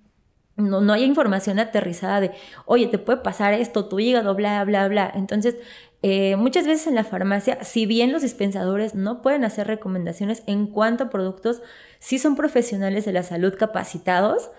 No, 0.56 0.82
no 0.82 0.94
hay 0.94 1.04
información 1.04 1.60
aterrizada 1.60 2.20
de, 2.20 2.32
oye, 2.66 2.88
te 2.88 2.98
puede 2.98 3.20
pasar 3.20 3.54
esto, 3.54 3.86
tu 3.86 4.00
hígado, 4.00 4.34
bla, 4.34 4.64
bla, 4.64 4.88
bla. 4.88 5.12
Entonces, 5.14 5.56
eh, 6.02 6.36
muchas 6.36 6.66
veces 6.66 6.88
en 6.88 6.96
la 6.96 7.04
farmacia, 7.04 7.64
si 7.64 7.86
bien 7.86 8.12
los 8.12 8.24
dispensadores 8.24 8.96
no 8.96 9.22
pueden 9.22 9.44
hacer 9.44 9.68
recomendaciones 9.68 10.42
en 10.48 10.66
cuanto 10.66 11.06
a 11.06 11.10
productos, 11.12 11.62
sí 12.00 12.18
son 12.18 12.36
profesionales 12.36 13.06
de 13.06 13.14
la 13.14 13.22
salud 13.22 13.54
capacitados 13.56 14.50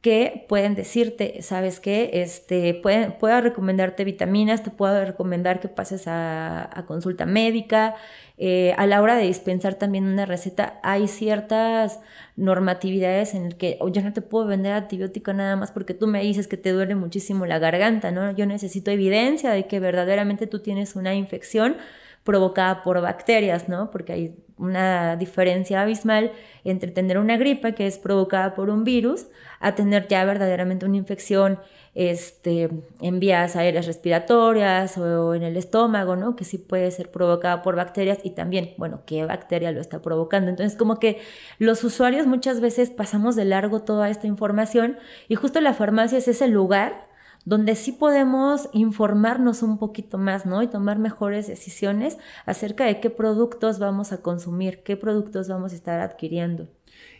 que 0.00 0.46
pueden 0.48 0.76
decirte, 0.76 1.42
¿sabes 1.42 1.80
qué? 1.80 2.10
Este, 2.14 2.72
puedo 2.74 3.40
recomendarte 3.40 4.04
vitaminas, 4.04 4.62
te 4.62 4.70
puedo 4.70 5.04
recomendar 5.04 5.58
que 5.58 5.68
pases 5.68 6.04
a, 6.06 6.84
consulta 6.86 7.26
médica. 7.26 7.96
Eh, 8.36 8.72
a 8.76 8.86
la 8.86 9.02
hora 9.02 9.16
de 9.16 9.24
dispensar 9.24 9.74
también 9.74 10.04
una 10.04 10.24
receta, 10.24 10.78
hay 10.84 11.08
ciertas 11.08 11.98
normatividades 12.36 13.34
en 13.34 13.46
el 13.46 13.56
que 13.56 13.78
yo 13.92 14.02
no 14.02 14.12
te 14.12 14.22
puedo 14.22 14.46
vender 14.46 14.72
antibiótico 14.74 15.32
nada 15.32 15.56
más 15.56 15.72
porque 15.72 15.94
tú 15.94 16.06
me 16.06 16.22
dices 16.22 16.46
que 16.46 16.56
te 16.56 16.70
duele 16.70 16.94
muchísimo 16.94 17.46
la 17.46 17.58
garganta, 17.58 18.12
¿no? 18.12 18.30
Yo 18.30 18.46
necesito 18.46 18.92
evidencia 18.92 19.50
de 19.50 19.66
que 19.66 19.80
verdaderamente 19.80 20.46
tú 20.46 20.60
tienes 20.60 20.94
una 20.94 21.14
infección 21.16 21.76
provocada 22.22 22.82
por 22.84 23.00
bacterias, 23.00 23.68
¿no? 23.68 23.90
Porque 23.90 24.12
hay 24.12 24.36
una 24.58 25.16
diferencia 25.16 25.82
abismal 25.82 26.32
entre 26.64 26.90
tener 26.90 27.18
una 27.18 27.36
gripe 27.36 27.74
que 27.74 27.86
es 27.86 27.98
provocada 27.98 28.54
por 28.54 28.70
un 28.70 28.84
virus 28.84 29.26
a 29.60 29.74
tener 29.74 30.08
ya 30.08 30.24
verdaderamente 30.24 30.86
una 30.86 30.96
infección 30.96 31.58
este, 31.94 32.68
en 33.00 33.18
vías 33.18 33.56
aéreas 33.56 33.86
respiratorias 33.86 34.96
o 34.98 35.34
en 35.34 35.42
el 35.42 35.56
estómago, 35.56 36.14
¿no? 36.14 36.36
Que 36.36 36.44
sí 36.44 36.56
puede 36.56 36.90
ser 36.92 37.10
provocada 37.10 37.62
por 37.62 37.74
bacterias 37.74 38.18
y 38.22 38.30
también, 38.30 38.74
bueno, 38.76 39.02
qué 39.04 39.24
bacteria 39.24 39.72
lo 39.72 39.80
está 39.80 40.00
provocando. 40.00 40.50
Entonces, 40.50 40.78
como 40.78 41.00
que 41.00 41.20
los 41.58 41.82
usuarios 41.82 42.26
muchas 42.26 42.60
veces 42.60 42.90
pasamos 42.90 43.34
de 43.34 43.46
largo 43.46 43.82
toda 43.82 44.10
esta 44.10 44.28
información 44.28 44.96
y 45.26 45.34
justo 45.34 45.60
la 45.60 45.74
farmacia 45.74 46.18
es 46.18 46.28
ese 46.28 46.46
lugar 46.46 47.07
donde 47.44 47.74
sí 47.74 47.92
podemos 47.92 48.68
informarnos 48.72 49.62
un 49.62 49.78
poquito 49.78 50.18
más, 50.18 50.46
¿no? 50.46 50.62
Y 50.62 50.66
tomar 50.66 50.98
mejores 50.98 51.46
decisiones 51.46 52.18
acerca 52.46 52.84
de 52.84 53.00
qué 53.00 53.10
productos 53.10 53.78
vamos 53.78 54.12
a 54.12 54.22
consumir, 54.22 54.82
qué 54.82 54.96
productos 54.96 55.48
vamos 55.48 55.72
a 55.72 55.76
estar 55.76 56.00
adquiriendo. 56.00 56.68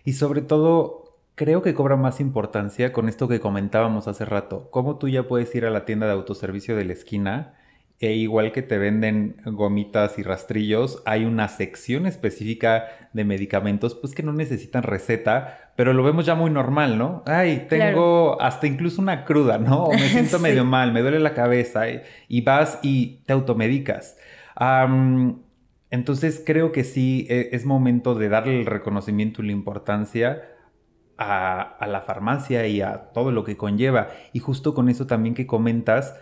Y 0.05 0.15
sobre 0.15 0.43
todo, 0.43 1.05
creo 1.35 1.63
que 1.63 1.75
cobra 1.75 1.97
más 1.97 2.21
importancia 2.21 2.93
con 2.93 3.09
esto 3.09 3.29
que 3.29 3.41
comentábamos 3.41 4.09
hace 4.09 4.25
rato, 4.25 4.69
cómo 4.71 4.97
tú 4.99 5.09
ya 5.09 5.29
puedes 5.29 5.55
ir 5.55 5.65
a 5.65 5.71
la 5.71 5.85
tienda 5.85 6.07
de 6.07 6.13
autoservicio 6.13 6.77
de 6.77 6.85
la 6.85 6.93
esquina 6.93 7.55
e 8.01 8.13
igual 8.13 8.53
que 8.53 8.63
te 8.63 8.79
venden 8.79 9.37
gomitas 9.45 10.19
y 10.19 10.23
rastrillos, 10.23 11.03
hay 11.05 11.25
una 11.25 11.49
sección 11.49 12.07
específica 12.07 12.87
de 13.13 13.25
medicamentos 13.25 13.97
pues 13.97 14.15
que 14.15 14.23
no 14.23 14.33
necesitan 14.33 14.85
receta, 14.85 15.73
pero 15.75 15.93
lo 15.93 16.05
vemos 16.05 16.25
ya 16.25 16.37
muy 16.37 16.51
normal, 16.51 16.97
¿no? 16.97 17.25
Ay, 17.27 17.67
tengo 17.69 18.41
hasta 18.41 18.69
incluso 18.69 19.03
una 19.03 19.25
cruda, 19.25 19.59
¿no? 19.59 19.85
O 19.85 19.93
me 19.93 19.99
siento 20.09 20.39
medio 20.39 20.65
mal, 20.65 20.93
me 20.93 21.03
duele 21.03 21.19
la 21.19 21.35
cabeza 21.35 21.87
y, 22.29 22.41
vas 22.43 22.79
y 22.83 23.25
te 23.27 23.33
automedicas. 23.33 24.17
entonces 25.91 26.41
creo 26.47 26.71
que 26.71 26.85
sí 26.85 27.27
e, 27.29 27.49
es 27.51 27.65
momento 27.65 28.15
de 28.15 28.29
darle 28.29 28.61
el 28.61 28.67
reconocimiento 28.67 29.43
y 29.43 29.47
la 29.47 29.53
importancia 29.53 30.43
a, 31.17 31.63
a 31.63 31.87
la 31.89 32.01
farmacia 32.01 32.65
y 32.69 32.81
a 32.81 33.11
todo 33.13 33.33
lo 33.33 33.43
que 33.43 33.57
conlleva. 33.57 34.07
Y 34.33 34.39
justo 34.39 34.73
con 34.73 34.89
eso 34.89 35.09
también 35.09 35.35
que 35.35 35.49
comentas, 35.49 36.15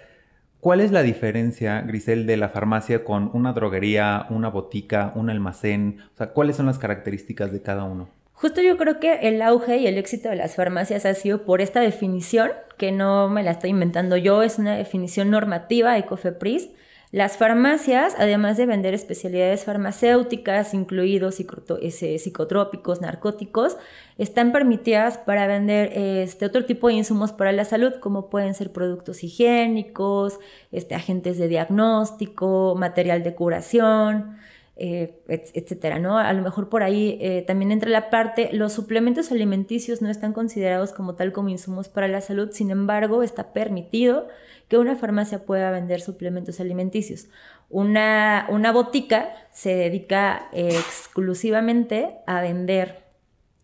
¿Cuál 0.60 0.80
es 0.80 0.90
la 0.90 1.02
diferencia, 1.02 1.82
Grisel, 1.82 2.26
de 2.26 2.36
la 2.36 2.48
farmacia 2.48 3.04
con 3.04 3.30
una 3.34 3.52
droguería, 3.52 4.26
una 4.30 4.48
botica, 4.48 5.12
un 5.14 5.30
almacén? 5.30 5.98
O 6.14 6.16
sea, 6.16 6.28
¿cuáles 6.32 6.56
son 6.56 6.66
las 6.66 6.78
características 6.78 7.52
de 7.52 7.62
cada 7.62 7.84
uno? 7.84 8.08
Justo 8.32 8.60
yo 8.60 8.76
creo 8.76 9.00
que 9.00 9.28
el 9.28 9.40
auge 9.40 9.78
y 9.78 9.86
el 9.86 9.96
éxito 9.96 10.28
de 10.28 10.36
las 10.36 10.56
farmacias 10.56 11.06
ha 11.06 11.14
sido 11.14 11.44
por 11.44 11.60
esta 11.60 11.80
definición, 11.80 12.50
que 12.76 12.92
no 12.92 13.30
me 13.30 13.42
la 13.42 13.52
estoy 13.52 13.70
inventando 13.70 14.16
yo, 14.16 14.42
es 14.42 14.58
una 14.58 14.76
definición 14.76 15.30
normativa 15.30 15.94
de 15.94 16.04
COFEPRIS, 16.04 16.68
las 17.12 17.36
farmacias, 17.36 18.14
además 18.18 18.56
de 18.56 18.66
vender 18.66 18.92
especialidades 18.92 19.64
farmacéuticas, 19.64 20.74
incluidos 20.74 21.36
psicotrópicos, 21.36 23.00
narcóticos, 23.00 23.76
están 24.18 24.50
permitidas 24.50 25.16
para 25.18 25.46
vender 25.46 25.92
este, 25.94 26.46
otro 26.46 26.64
tipo 26.64 26.88
de 26.88 26.94
insumos 26.94 27.32
para 27.32 27.52
la 27.52 27.64
salud, 27.64 27.94
como 28.00 28.28
pueden 28.28 28.54
ser 28.54 28.72
productos 28.72 29.22
higiénicos, 29.22 30.40
este, 30.72 30.94
agentes 30.94 31.38
de 31.38 31.48
diagnóstico, 31.48 32.74
material 32.76 33.22
de 33.22 33.34
curación, 33.34 34.36
eh, 34.76 35.22
etcétera, 35.28 35.98
¿no? 35.98 36.18
A 36.18 36.32
lo 36.32 36.42
mejor 36.42 36.68
por 36.68 36.82
ahí 36.82 37.18
eh, 37.20 37.42
también 37.46 37.72
entra 37.72 37.88
la 37.88 38.10
parte, 38.10 38.50
los 38.52 38.74
suplementos 38.74 39.32
alimenticios 39.32 40.02
no 40.02 40.10
están 40.10 40.32
considerados 40.32 40.92
como 40.92 41.14
tal 41.14 41.32
como 41.32 41.48
insumos 41.48 41.88
para 41.88 42.08
la 42.08 42.20
salud, 42.20 42.50
sin 42.52 42.70
embargo, 42.70 43.22
está 43.22 43.52
permitido 43.52 44.28
que 44.68 44.78
una 44.78 44.96
farmacia 44.96 45.44
pueda 45.46 45.70
vender 45.70 46.00
suplementos 46.00 46.60
alimenticios. 46.60 47.28
Una, 47.70 48.46
una 48.50 48.70
botica 48.72 49.30
se 49.50 49.74
dedica 49.74 50.48
exclusivamente 50.52 52.10
a 52.26 52.40
vender 52.40 53.06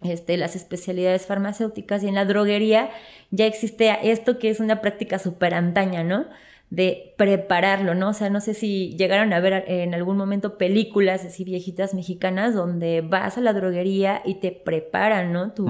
este, 0.02 0.36
las 0.36 0.56
especialidades 0.56 1.26
farmacéuticas 1.26 2.02
y 2.02 2.08
en 2.08 2.16
la 2.16 2.24
droguería 2.24 2.90
ya 3.30 3.46
existe 3.46 3.96
esto 4.10 4.38
que 4.38 4.50
es 4.50 4.58
una 4.58 4.80
práctica 4.80 5.18
súper 5.18 5.54
antaña, 5.54 6.02
¿no? 6.02 6.26
De 6.72 7.14
prepararlo, 7.18 7.94
¿no? 7.94 8.08
O 8.08 8.12
sea, 8.14 8.30
no 8.30 8.40
sé 8.40 8.54
si 8.54 8.96
llegaron 8.96 9.34
a 9.34 9.40
ver 9.40 9.64
en 9.68 9.92
algún 9.92 10.16
momento 10.16 10.56
películas 10.56 11.22
así 11.22 11.44
viejitas 11.44 11.92
mexicanas 11.92 12.54
donde 12.54 13.02
vas 13.02 13.36
a 13.36 13.42
la 13.42 13.52
droguería 13.52 14.22
y 14.24 14.36
te 14.36 14.52
preparan, 14.52 15.34
¿no? 15.34 15.52
Tu, 15.52 15.68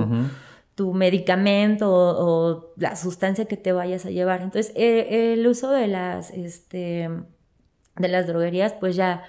tu 0.77 0.95
medicamento 0.95 1.91
o, 1.91 2.73
la 2.77 2.95
sustancia 2.95 3.47
que 3.47 3.57
te 3.57 3.73
vayas 3.73 4.07
a 4.07 4.11
llevar. 4.11 4.43
Entonces, 4.43 4.73
eh, 4.77 5.33
el 5.33 5.45
uso 5.45 5.73
de 5.73 5.89
las, 5.89 6.31
este, 6.31 7.11
de 7.97 8.09
las 8.09 8.29
droguerías, 8.29 8.73
pues 8.73 8.95
ya 8.95 9.25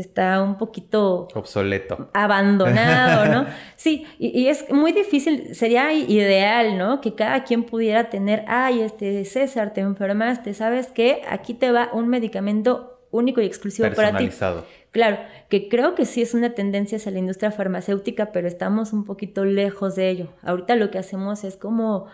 está 0.00 0.42
un 0.42 0.58
poquito 0.58 1.28
obsoleto, 1.34 2.10
abandonado, 2.12 3.26
¿no? 3.26 3.46
Sí, 3.76 4.06
y, 4.18 4.48
es 4.48 4.70
muy 4.70 4.92
difícil, 4.92 5.54
sería 5.54 5.92
ideal, 5.92 6.78
¿no? 6.78 7.00
Que 7.00 7.14
cada 7.14 7.44
quien 7.44 7.64
pudiera 7.64 8.10
tener, 8.10 8.44
ay, 8.48 8.80
este 8.80 9.24
César, 9.24 9.72
te 9.72 9.80
enfermaste, 9.80 10.54
¿sabes 10.54 10.88
qué? 10.88 11.22
Aquí 11.28 11.54
te 11.54 11.70
va 11.70 11.90
un 11.92 12.08
medicamento 12.08 13.00
único 13.10 13.40
y 13.40 13.46
exclusivo 13.46 13.88
para 13.94 14.16
ti. 14.16 14.30
Claro, 14.90 15.18
que 15.50 15.68
creo 15.68 15.94
que 15.94 16.06
sí 16.06 16.22
es 16.22 16.32
una 16.32 16.54
tendencia 16.54 16.96
hacia 16.96 17.12
la 17.12 17.18
industria 17.18 17.50
farmacéutica, 17.50 18.32
pero 18.32 18.48
estamos 18.48 18.92
un 18.92 19.04
poquito 19.04 19.44
lejos 19.44 19.94
de 19.94 20.08
ello. 20.08 20.28
Ahorita 20.42 20.74
lo 20.74 20.90
que 20.90 20.98
hacemos 20.98 21.44
es 21.44 21.56
como 21.56 22.06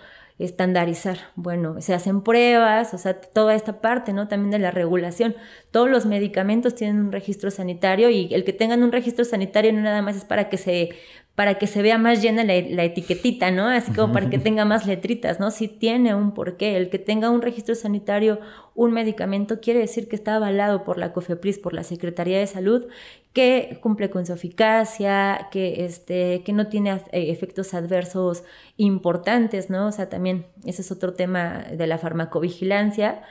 estandarizar. 0.44 1.18
Bueno, 1.36 1.80
se 1.80 1.94
hacen 1.94 2.22
pruebas, 2.22 2.94
o 2.94 2.98
sea, 2.98 3.20
toda 3.20 3.54
esta 3.54 3.80
parte, 3.80 4.12
¿no? 4.12 4.28
También 4.28 4.50
de 4.50 4.58
la 4.58 4.70
regulación. 4.70 5.34
Todos 5.70 5.88
los 5.88 6.06
medicamentos 6.06 6.74
tienen 6.74 7.00
un 7.00 7.12
registro 7.12 7.50
sanitario 7.50 8.10
y 8.10 8.32
el 8.34 8.44
que 8.44 8.52
tengan 8.52 8.82
un 8.82 8.92
registro 8.92 9.24
sanitario 9.24 9.72
no 9.72 9.80
nada 9.80 10.02
más 10.02 10.16
es 10.16 10.24
para 10.24 10.48
que 10.48 10.56
se 10.56 10.90
para 11.34 11.58
que 11.58 11.66
se 11.66 11.80
vea 11.80 11.96
más 11.96 12.20
llena 12.20 12.44
la, 12.44 12.54
etiquetita, 12.54 13.50
¿no? 13.50 13.66
Así 13.66 13.92
como 13.92 14.12
para 14.12 14.28
que 14.28 14.38
tenga 14.38 14.66
más 14.66 14.86
letritas, 14.86 15.40
¿no? 15.40 15.50
Si 15.50 15.66
tiene 15.66 16.14
un 16.14 16.32
porqué. 16.34 16.76
El 16.76 16.90
que 16.90 16.98
tenga 16.98 17.30
un 17.30 17.40
registro 17.40 17.74
sanitario, 17.74 18.38
un 18.74 18.92
medicamento, 18.92 19.60
quiere 19.60 19.80
decir 19.80 20.08
que 20.08 20.16
está 20.16 20.36
avalado 20.36 20.84
por 20.84 20.98
la 20.98 21.14
COFEPRIS, 21.14 21.58
por 21.58 21.72
la 21.72 21.84
Secretaría 21.84 22.38
de 22.38 22.46
Salud, 22.46 22.86
que 23.32 23.78
cumple 23.80 24.10
con 24.10 24.26
su 24.26 24.34
eficacia, 24.34 25.48
que, 25.50 25.86
este, 25.86 26.42
que 26.44 26.52
no 26.52 26.66
tiene 26.66 26.90
eh, 26.90 27.30
efectos 27.30 27.72
adversos 27.72 28.44
importantes, 28.76 29.70
¿no? 29.70 29.86
O 29.86 29.92
sea, 29.92 30.10
también 30.10 30.44
ese 30.66 30.82
es 30.82 30.92
otro 30.92 31.14
tema 31.14 31.64
de 31.72 31.86
la 31.86 31.96
farmacovigilancia. 31.96 33.22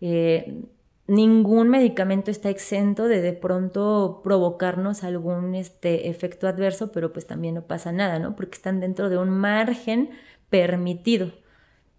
Eh, 0.00 0.62
ningún 1.10 1.68
medicamento 1.68 2.30
está 2.30 2.50
exento 2.50 3.08
de 3.08 3.20
de 3.20 3.32
pronto 3.32 4.20
provocarnos 4.22 5.02
algún 5.02 5.56
este, 5.56 6.08
efecto 6.08 6.46
adverso, 6.46 6.92
pero 6.92 7.12
pues 7.12 7.26
también 7.26 7.56
no 7.56 7.62
pasa 7.62 7.90
nada, 7.90 8.20
¿no? 8.20 8.36
Porque 8.36 8.54
están 8.54 8.78
dentro 8.78 9.10
de 9.10 9.18
un 9.18 9.30
margen 9.30 10.10
permitido. 10.50 11.32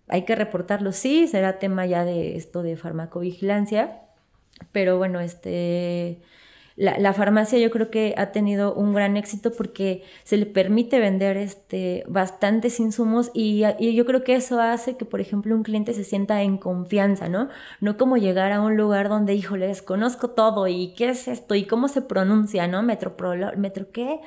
Hay 0.07 0.23
que 0.23 0.35
reportarlo, 0.35 0.93
sí, 0.93 1.27
será 1.27 1.59
tema 1.59 1.85
ya 1.85 2.05
de 2.05 2.37
esto 2.37 2.63
de 2.63 2.77
farmacovigilancia, 2.77 3.99
pero 4.71 4.97
bueno, 4.97 5.19
este 5.19 6.21
la, 6.81 7.13
farmacia 7.13 7.59
yo 7.59 7.69
creo 7.69 7.91
que 7.91 8.15
ha 8.17 8.31
tenido 8.31 8.73
un 8.73 8.91
gran 8.93 9.15
éxito 9.15 9.51
porque 9.51 10.01
se 10.23 10.35
le 10.37 10.47
permite 10.47 10.99
vender 10.99 11.37
este, 11.37 12.03
bastantes 12.07 12.79
insumos 12.79 13.29
y, 13.35 13.63
yo 13.79 14.05
creo 14.05 14.23
que 14.23 14.33
eso 14.33 14.59
hace 14.59 14.97
que, 14.97 15.05
por 15.05 15.21
ejemplo, 15.21 15.55
un 15.55 15.61
cliente 15.61 15.93
se 15.93 16.03
sienta 16.03 16.41
en 16.41 16.57
confianza, 16.57 17.29
¿no? 17.29 17.49
No 17.81 17.97
como 17.97 18.17
llegar 18.17 18.51
a 18.51 18.61
un 18.61 18.77
lugar 18.77 19.09
donde, 19.09 19.35
híjole, 19.35 19.67
desconozco 19.67 20.31
todo 20.31 20.67
y 20.67 20.95
qué 20.95 21.09
es 21.09 21.27
esto 21.27 21.53
y 21.53 21.65
cómo 21.65 21.87
se 21.87 22.01
pronuncia, 22.01 22.67
¿no? 22.67 22.81
Metro, 22.81 23.15
metro 23.57 23.91
qué? 23.91 24.19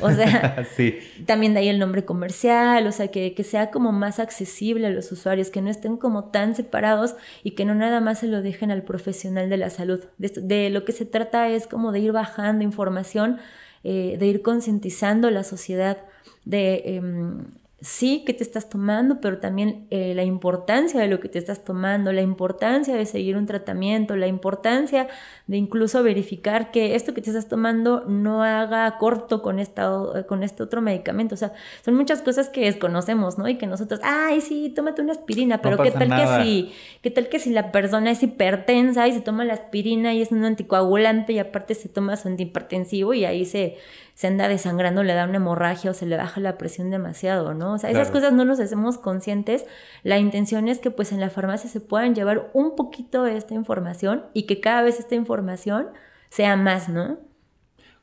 O 0.00 0.10
sea, 0.10 0.64
sí. 0.76 0.98
también 1.26 1.52
de 1.52 1.60
ahí 1.60 1.68
el 1.68 1.78
nombre 1.78 2.06
comercial, 2.06 2.86
o 2.86 2.92
sea, 2.92 3.08
que, 3.08 3.34
que 3.34 3.44
sea 3.44 3.70
como 3.70 3.92
más 3.92 4.18
accesible 4.18 4.86
a 4.86 4.90
los 4.90 5.12
usuarios, 5.12 5.50
que 5.50 5.60
no 5.60 5.68
estén 5.68 5.98
como 5.98 6.30
tan 6.30 6.54
separados 6.54 7.16
y 7.42 7.50
que 7.50 7.66
no 7.66 7.74
nada 7.74 8.00
más 8.00 8.20
se 8.20 8.28
lo 8.28 8.40
dejen 8.40 8.70
al 8.70 8.82
profesional 8.82 9.50
de 9.50 9.58
la 9.58 9.68
salud. 9.68 10.00
De, 10.16 10.32
de 10.40 10.70
lo 10.70 10.86
que 10.86 10.92
se 10.92 11.04
trata 11.04 11.50
es 11.50 11.66
como 11.66 11.92
de 11.92 11.97
ir 11.98 12.12
bajando 12.12 12.64
información, 12.64 13.38
eh, 13.84 14.16
de 14.18 14.26
ir 14.26 14.42
concientizando 14.42 15.30
la 15.30 15.44
sociedad 15.44 15.98
de 16.44 16.82
em, 16.86 17.44
sí 17.80 18.24
que 18.26 18.34
te 18.34 18.42
estás 18.42 18.68
tomando, 18.68 19.20
pero 19.20 19.38
también 19.38 19.86
eh, 19.90 20.12
la 20.14 20.24
importancia 20.24 21.00
de 21.00 21.06
lo 21.06 21.20
que 21.20 21.28
te 21.28 21.38
estás 21.38 21.64
tomando, 21.64 22.12
la 22.12 22.22
importancia 22.22 22.96
de 22.96 23.06
seguir 23.06 23.36
un 23.36 23.46
tratamiento, 23.46 24.16
la 24.16 24.26
importancia 24.26 25.06
de 25.46 25.58
incluso 25.58 26.02
verificar 26.02 26.72
que 26.72 26.96
esto 26.96 27.14
que 27.14 27.22
te 27.22 27.30
estás 27.30 27.48
tomando 27.48 28.04
no 28.06 28.42
haga 28.42 28.98
corto 28.98 29.42
con, 29.42 29.60
esta, 29.60 30.24
con 30.26 30.42
este 30.42 30.64
otro 30.64 30.82
medicamento. 30.82 31.36
O 31.36 31.38
sea, 31.38 31.52
son 31.84 31.94
muchas 31.94 32.20
cosas 32.20 32.48
que 32.48 32.62
desconocemos, 32.62 33.38
¿no? 33.38 33.48
Y 33.48 33.58
que 33.58 33.68
nosotros, 33.68 34.00
ay, 34.02 34.40
sí, 34.40 34.72
tómate 34.74 35.00
una 35.00 35.12
aspirina, 35.12 35.62
pero 35.62 35.78
¿qué 35.78 35.92
tal 35.92 36.08
que 36.08 36.42
si, 36.42 36.72
qué 37.00 37.12
tal 37.12 37.28
que 37.28 37.38
si 37.38 37.50
la 37.50 37.70
persona 37.70 38.10
es 38.10 38.24
hipertensa 38.24 39.06
y 39.06 39.12
se 39.12 39.20
toma 39.20 39.44
la 39.44 39.54
aspirina 39.54 40.14
y 40.14 40.22
es 40.22 40.32
un 40.32 40.44
anticoagulante 40.44 41.32
y 41.32 41.38
aparte 41.38 41.76
se 41.76 41.88
toma 41.88 42.16
su 42.16 42.26
antihipertensivo 42.26 43.14
y 43.14 43.24
ahí 43.24 43.44
se 43.44 43.76
se 44.18 44.26
anda 44.26 44.48
desangrando, 44.48 45.04
le 45.04 45.14
da 45.14 45.26
una 45.26 45.36
hemorragia 45.36 45.92
o 45.92 45.94
se 45.94 46.04
le 46.04 46.16
baja 46.16 46.40
la 46.40 46.58
presión 46.58 46.90
demasiado, 46.90 47.54
¿no? 47.54 47.74
O 47.74 47.78
sea, 47.78 47.88
esas 47.90 48.10
cosas 48.10 48.32
no 48.32 48.44
nos 48.44 48.58
hacemos 48.58 48.98
conscientes. 48.98 49.64
La 50.02 50.18
intención 50.18 50.66
es 50.66 50.80
que 50.80 50.90
pues 50.90 51.12
en 51.12 51.20
la 51.20 51.30
farmacia 51.30 51.70
se 51.70 51.80
puedan 51.80 52.16
llevar 52.16 52.50
un 52.52 52.74
poquito 52.74 53.22
de 53.22 53.36
esta 53.36 53.54
información 53.54 54.24
y 54.34 54.46
que 54.46 54.60
cada 54.60 54.82
vez 54.82 54.98
esta 54.98 55.14
información 55.14 55.86
sea 56.30 56.56
más, 56.56 56.88
¿no? 56.88 57.18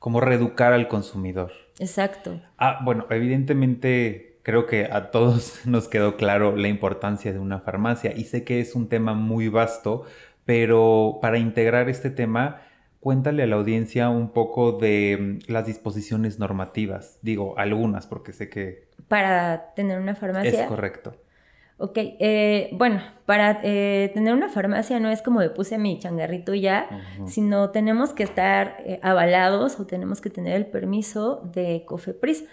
como 0.05 0.21
reeducar 0.21 0.71
al 0.71 0.87
consumidor. 0.87 1.51
Exacto. 1.79 2.39
Ah, 2.59 2.79
bueno, 2.83 3.07
evidentemente 3.09 4.37
creo 4.43 4.67
que 4.67 4.85
a 4.85 5.09
todos 5.09 5.61
nos 5.65 5.87
quedó 5.87 6.15
claro 6.15 6.55
la 6.55 6.67
importancia 6.67 7.33
de 7.33 7.39
una 7.39 7.59
farmacia 7.59 8.13
y 8.15 8.25
sé 8.25 8.43
que 8.43 8.59
es 8.59 8.75
un 8.75 8.87
tema 8.87 9.15
muy 9.15 9.47
vasto, 9.47 10.03
pero 10.45 11.17
para 11.23 11.39
integrar 11.39 11.89
este 11.89 12.11
tema, 12.11 12.61
cuéntale 13.05 13.43
a 13.43 13.45
la 13.45 13.57
audiencia 13.57 14.09
un 14.09 14.29
poco 14.29 14.71
de 14.71 15.39
mm, 15.45 15.51
las 15.51 15.67
disposiciones 15.67 16.39
normativas. 16.39 17.19
Digo, 17.21 17.53
algunas, 17.55 18.07
porque 18.07 18.33
sé 18.33 18.49
que... 18.49 18.89
Para 19.07 19.75
tener 19.75 19.99
una 19.99 20.15
farmacia. 20.15 20.63
Es 20.63 20.67
correcto. 20.67 21.15
Ok, 21.77 21.97
eh, 21.97 22.71
bueno, 22.73 23.03
para 23.27 23.59
eh, 23.61 24.09
tener 24.15 24.33
una 24.33 24.49
farmacia 24.49 24.99
no 24.99 25.11
es 25.11 25.21
como 25.21 25.41
le 25.41 25.51
puse 25.51 25.77
mi 25.77 25.99
changarrito 25.99 26.55
ya, 26.55 26.89
sino 27.27 27.69
tenemos 27.69 28.11
que 28.11 28.23
estar 28.23 28.77
eh, 28.79 28.99
avalados 29.03 29.79
o 29.79 29.85
tenemos 29.85 30.19
que 30.19 30.31
tener 30.31 30.55
el 30.55 30.65
permiso 30.65 31.47
de 31.53 31.83
COFEPRIS 31.85 32.45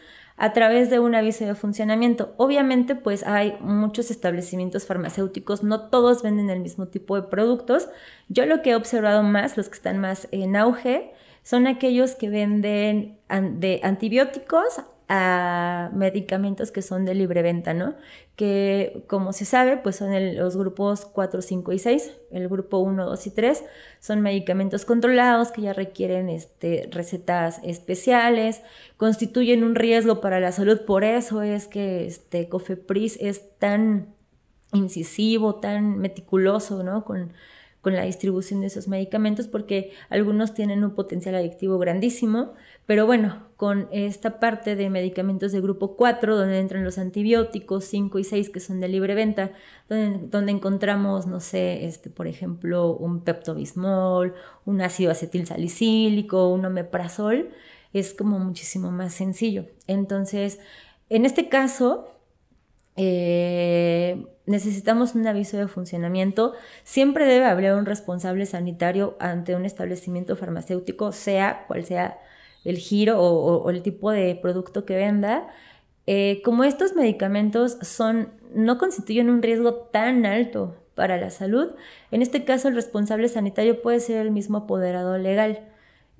a 0.42 0.52
través 0.52 0.90
de 0.90 0.98
un 0.98 1.14
aviso 1.14 1.44
de 1.44 1.54
funcionamiento. 1.54 2.34
Obviamente, 2.36 2.96
pues 2.96 3.24
hay 3.24 3.56
muchos 3.60 4.10
establecimientos 4.10 4.86
farmacéuticos, 4.86 5.62
no 5.62 5.88
todos 5.88 6.24
venden 6.24 6.50
el 6.50 6.58
mismo 6.58 6.88
tipo 6.88 7.14
de 7.14 7.28
productos. 7.28 7.88
Yo 8.28 8.44
lo 8.44 8.60
que 8.60 8.70
he 8.70 8.74
observado 8.74 9.22
más, 9.22 9.56
los 9.56 9.68
que 9.68 9.76
están 9.76 10.00
más 10.00 10.26
en 10.32 10.56
auge, 10.56 11.12
son 11.44 11.68
aquellos 11.68 12.16
que 12.16 12.28
venden 12.28 13.20
de 13.52 13.78
antibióticos 13.84 14.80
a 15.14 15.90
medicamentos 15.92 16.72
que 16.72 16.80
son 16.80 17.04
de 17.04 17.14
libre 17.14 17.42
venta, 17.42 17.74
¿no? 17.74 17.96
Que 18.34 19.04
como 19.08 19.34
se 19.34 19.44
sabe, 19.44 19.76
pues 19.76 19.96
son 19.96 20.36
los 20.36 20.56
grupos 20.56 21.04
4, 21.04 21.42
5 21.42 21.72
y 21.72 21.78
6. 21.78 22.12
El 22.30 22.48
grupo 22.48 22.78
1, 22.78 23.04
2 23.04 23.26
y 23.26 23.30
3 23.30 23.62
son 24.00 24.22
medicamentos 24.22 24.86
controlados 24.86 25.52
que 25.52 25.60
ya 25.60 25.74
requieren 25.74 26.30
este, 26.30 26.88
recetas 26.90 27.60
especiales, 27.62 28.62
constituyen 28.96 29.64
un 29.64 29.74
riesgo 29.74 30.22
para 30.22 30.40
la 30.40 30.50
salud, 30.50 30.80
por 30.86 31.04
eso 31.04 31.42
es 31.42 31.68
que 31.68 32.06
este 32.06 32.48
Cofepris 32.48 33.18
es 33.20 33.58
tan 33.58 34.14
incisivo, 34.72 35.56
tan 35.56 35.98
meticuloso, 35.98 36.82
¿no? 36.82 37.04
Con, 37.04 37.34
con 37.82 37.94
la 37.94 38.04
distribución 38.04 38.62
de 38.62 38.68
esos 38.68 38.88
medicamentos 38.88 39.48
porque 39.48 39.92
algunos 40.08 40.54
tienen 40.54 40.84
un 40.84 40.94
potencial 40.94 41.34
adictivo 41.34 41.78
grandísimo, 41.78 42.54
pero 42.86 43.06
bueno, 43.06 43.46
con 43.56 43.88
esta 43.92 44.40
parte 44.40 44.74
de 44.74 44.90
medicamentos 44.90 45.52
de 45.52 45.60
grupo 45.60 45.96
4, 45.96 46.36
donde 46.36 46.58
entran 46.58 46.82
los 46.82 46.98
antibióticos 46.98 47.84
5 47.84 48.18
y 48.18 48.24
6 48.24 48.50
que 48.50 48.58
son 48.60 48.80
de 48.80 48.88
libre 48.88 49.14
venta, 49.14 49.52
donde, 49.88 50.50
encontramos, 50.50 51.26
no 51.26 51.38
sé, 51.38 51.84
este, 51.86 52.10
por 52.10 52.26
ejemplo, 52.26 52.92
un 52.96 53.20
peptobismol, 53.20 54.34
un 54.64 54.80
ácido 54.80 55.12
acetil 55.12 55.46
salicílico, 55.46 56.48
un 56.48 56.64
omeprazol, 56.64 57.50
es 57.92 58.14
como 58.14 58.38
muchísimo 58.40 58.90
más 58.90 59.14
sencillo. 59.14 59.66
Entonces, 59.86 60.58
en 61.08 61.24
este 61.24 61.48
caso, 61.48 62.08
eh, 62.96 64.26
necesitamos 64.46 65.14
un 65.14 65.26
aviso 65.26 65.56
de 65.56 65.68
funcionamiento. 65.68 66.52
Siempre 66.82 67.26
debe 67.26 67.44
haber 67.44 67.74
un 67.74 67.86
responsable 67.86 68.46
sanitario 68.46 69.16
ante 69.20 69.54
un 69.54 69.64
establecimiento 69.64 70.36
farmacéutico, 70.36 71.12
sea 71.12 71.64
cual 71.68 71.84
sea 71.84 72.18
el 72.64 72.76
giro 72.76 73.20
o, 73.20 73.70
el 73.70 73.82
tipo 73.82 74.10
de 74.10 74.34
producto 74.34 74.84
que 74.84 74.96
venda. 74.96 75.48
Eh, 76.06 76.42
como 76.44 76.64
estos 76.64 76.94
medicamentos 76.94 77.78
son, 77.82 78.30
no 78.54 78.78
constituyen 78.78 79.30
un 79.30 79.42
riesgo 79.42 79.74
tan 79.74 80.26
alto 80.26 80.76
para 80.94 81.16
la 81.16 81.30
salud, 81.30 81.70
en 82.10 82.22
este 82.22 82.44
caso 82.44 82.68
el 82.68 82.74
responsable 82.74 83.28
sanitario 83.28 83.80
puede 83.80 84.00
ser 84.00 84.18
el 84.18 84.30
mismo 84.30 84.58
apoderado 84.58 85.16
legal 85.16 85.60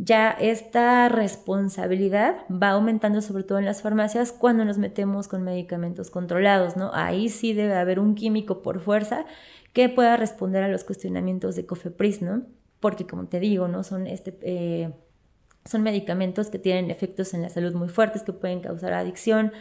ya 0.05 0.31
esta 0.31 1.09
responsabilidad 1.09 2.45
va 2.51 2.71
aumentando 2.71 3.21
sobre 3.21 3.45
todo 3.45 3.59
en 3.59 3.65
las 3.65 3.83
farmacias 3.83 4.33
cuando 4.33 4.65
nos 4.65 4.79
metemos 4.79 5.29
con 5.29 5.43
medicamentos 5.43 6.11
controlados, 6.11 6.77
¿no? 6.77 6.91
Ahí 6.93 7.29
sí 7.29 7.53
debe 7.53 7.77
haber 7.77 8.01
un 8.01 8.15
químico 8.15 8.63
por 8.63 8.81
fuerza 8.81 9.27
que 9.73 9.89
pueda 9.89 10.17
responder 10.17 10.65
a 10.65 10.69
los 10.69 10.83
cuestionamientos 10.85 11.55
de 11.55 11.67
COFEPRIS, 11.67 12.23
¿no? 12.23 12.43
Porque 12.81 13.07
como 13.07 13.27
te 13.27 13.39
digo, 13.39 13.69
¿no? 13.69 13.85
Son, 13.85 14.07
este, 14.09 14.37
eh, 14.43 14.93
son 15.65 15.83
medicamentos 15.83 16.51
que 16.51 16.59
tienen 16.59 16.91
efectos 16.91 17.35
en 17.35 17.43
la 17.43 17.49
salud 17.49 17.75
muy 17.75 17.89
fuertes 17.89 18.23
que 18.23 18.33
pueden 18.33 18.61
causar 18.61 18.93
adicción, 18.93 19.53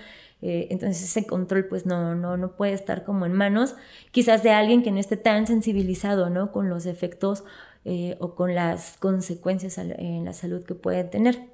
eh, 0.41 0.67
entonces 0.71 1.03
ese 1.03 1.27
control 1.27 1.65
pues 1.65 1.85
no, 1.85 2.15
no, 2.15 2.35
no 2.35 2.55
puede 2.55 2.73
estar 2.73 3.03
como 3.03 3.27
en 3.27 3.33
manos 3.33 3.75
quizás 4.09 4.41
de 4.41 4.49
alguien 4.49 4.81
que 4.81 4.91
no 4.91 4.99
esté 4.99 5.15
tan 5.15 5.45
sensibilizado 5.45 6.31
¿no? 6.31 6.51
con 6.51 6.67
los 6.67 6.87
efectos 6.87 7.43
eh, 7.85 8.17
o 8.19 8.33
con 8.33 8.55
las 8.55 8.97
consecuencias 8.97 9.77
en 9.77 10.25
la 10.25 10.33
salud 10.33 10.63
que 10.63 10.75
pueden 10.75 11.09
tener. 11.09 11.47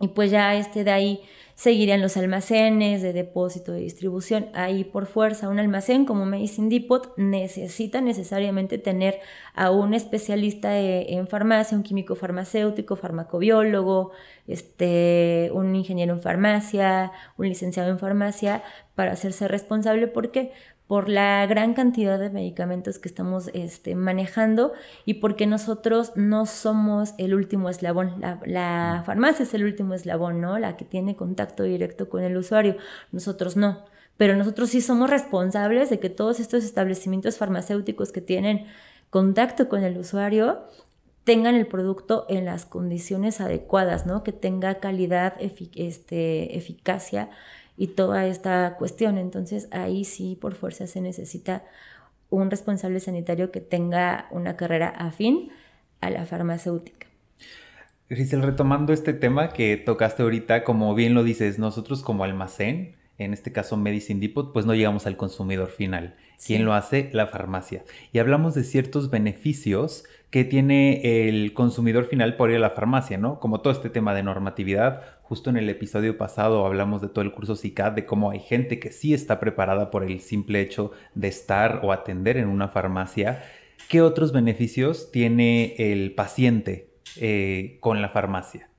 Y 0.00 0.08
pues 0.08 0.30
ya 0.30 0.54
este 0.54 0.84
de 0.84 0.90
ahí 0.90 1.20
seguirían 1.58 2.00
los 2.00 2.16
almacenes 2.16 3.02
de 3.02 3.12
depósito 3.12 3.72
de 3.72 3.80
distribución. 3.80 4.46
Ahí 4.54 4.84
por 4.84 5.06
fuerza 5.06 5.48
un 5.48 5.58
almacén 5.58 6.04
como 6.04 6.24
Medicine 6.24 6.68
Depot 6.68 7.12
necesita 7.16 8.00
necesariamente 8.00 8.78
tener 8.78 9.18
a 9.54 9.72
un 9.72 9.92
especialista 9.92 10.78
en 10.78 11.26
farmacia, 11.26 11.76
un 11.76 11.82
químico 11.82 12.14
farmacéutico, 12.14 12.94
farmacobiólogo, 12.94 14.12
este, 14.46 15.50
un 15.52 15.74
ingeniero 15.74 16.14
en 16.14 16.20
farmacia, 16.20 17.10
un 17.36 17.48
licenciado 17.48 17.90
en 17.90 17.98
farmacia 17.98 18.62
para 18.94 19.10
hacerse 19.10 19.48
responsable 19.48 20.06
porque 20.06 20.52
por 20.88 21.10
la 21.10 21.46
gran 21.46 21.74
cantidad 21.74 22.18
de 22.18 22.30
medicamentos 22.30 22.98
que 22.98 23.08
estamos 23.08 23.50
este, 23.52 23.94
manejando 23.94 24.72
y 25.04 25.14
porque 25.14 25.46
nosotros 25.46 26.12
no 26.16 26.46
somos 26.46 27.12
el 27.18 27.34
último 27.34 27.68
eslabón. 27.68 28.22
La, 28.46 29.02
farmacia 29.04 29.42
es 29.42 29.52
el 29.52 29.64
último 29.64 29.92
eslabón, 29.92 30.40
¿no? 30.40 30.58
La 30.58 30.78
que 30.78 30.86
tiene 30.86 31.14
contacto 31.14 31.62
directo 31.62 32.08
con 32.08 32.22
el 32.24 32.38
usuario. 32.38 32.78
Nosotros 33.12 33.54
no. 33.54 33.84
Pero 34.16 34.34
nosotros 34.34 34.70
sí 34.70 34.80
somos 34.80 35.10
responsables 35.10 35.90
de 35.90 36.00
que 36.00 36.08
todos 36.08 36.40
estos 36.40 36.64
establecimientos 36.64 37.36
farmacéuticos 37.36 38.10
que 38.10 38.22
tienen 38.22 38.66
contacto 39.10 39.68
con 39.68 39.84
el 39.84 39.98
usuario 39.98 40.64
tengan 41.24 41.54
el 41.54 41.66
producto 41.66 42.24
en 42.30 42.46
las 42.46 42.64
condiciones 42.64 43.42
adecuadas, 43.42 44.06
¿no? 44.06 44.22
Que 44.22 44.32
tenga 44.32 44.76
calidad, 44.76 45.34
este, 45.38 46.56
eficacia 46.56 47.28
y 47.78 47.88
toda 47.88 48.26
esta 48.26 48.76
cuestión. 48.76 49.16
Entonces 49.16 49.68
ahí 49.70 50.04
sí 50.04 50.36
por 50.38 50.54
fuerza 50.54 50.86
se 50.86 51.00
necesita 51.00 51.64
un 52.28 52.50
responsable 52.50 53.00
sanitario 53.00 53.50
que 53.50 53.60
tenga 53.60 54.26
una 54.30 54.56
carrera 54.56 54.88
afín 54.88 55.50
a 56.00 56.10
la 56.10 56.26
farmacéutica. 56.26 57.06
Grisel, 58.10 58.42
retomando 58.42 58.92
este 58.92 59.12
tema 59.12 59.50
que 59.50 59.76
tocaste 59.76 60.22
ahorita, 60.22 60.64
como 60.64 60.94
bien 60.94 61.14
lo 61.14 61.22
dices, 61.22 61.58
nosotros 61.58 62.02
como 62.02 62.24
almacén, 62.24 62.96
en 63.18 63.32
este 63.32 63.52
caso 63.52 63.76
Medicine 63.76 64.20
Depot, 64.20 64.52
pues 64.52 64.64
no 64.64 64.74
llegamos 64.74 65.06
al 65.06 65.16
consumidor 65.16 65.68
final. 65.68 66.16
¿Quién 66.44 66.64
lo 66.64 66.72
hace? 66.72 67.10
La 67.12 67.26
farmacia. 67.26 67.84
Y 68.12 68.20
hablamos 68.20 68.54
de 68.54 68.64
ciertos 68.64 69.10
beneficios 69.10 70.04
que 70.30 70.44
tiene 70.44 71.28
el 71.28 71.52
consumidor 71.52 72.06
final 72.06 72.36
por 72.36 72.50
ir 72.50 72.56
a 72.56 72.60
la 72.60 72.70
farmacia, 72.70 73.18
¿no? 73.18 73.40
Como 73.40 73.60
todo 73.60 73.72
este 73.72 73.90
tema 73.90 74.14
de 74.14 74.22
normatividad. 74.22 75.02
Justo 75.28 75.50
en 75.50 75.58
el 75.58 75.68
episodio 75.68 76.16
pasado 76.16 76.64
hablamos 76.64 77.02
de 77.02 77.08
todo 77.08 77.20
el 77.20 77.32
curso 77.32 77.54
CICAD, 77.54 77.92
de 77.92 78.06
cómo 78.06 78.30
hay 78.30 78.40
gente 78.40 78.80
que 78.80 78.90
sí 78.90 79.12
está 79.12 79.38
preparada 79.38 79.90
por 79.90 80.02
el 80.02 80.20
simple 80.20 80.62
hecho 80.62 80.92
de 81.14 81.28
estar 81.28 81.80
o 81.82 81.92
atender 81.92 82.38
en 82.38 82.48
una 82.48 82.68
farmacia. 82.68 83.42
¿Qué 83.90 84.00
otros 84.00 84.32
beneficios 84.32 85.10
tiene 85.12 85.74
el 85.76 86.14
paciente 86.14 86.94
eh, 87.20 87.76
con 87.80 88.00
la 88.00 88.08
farmacia? 88.08 88.70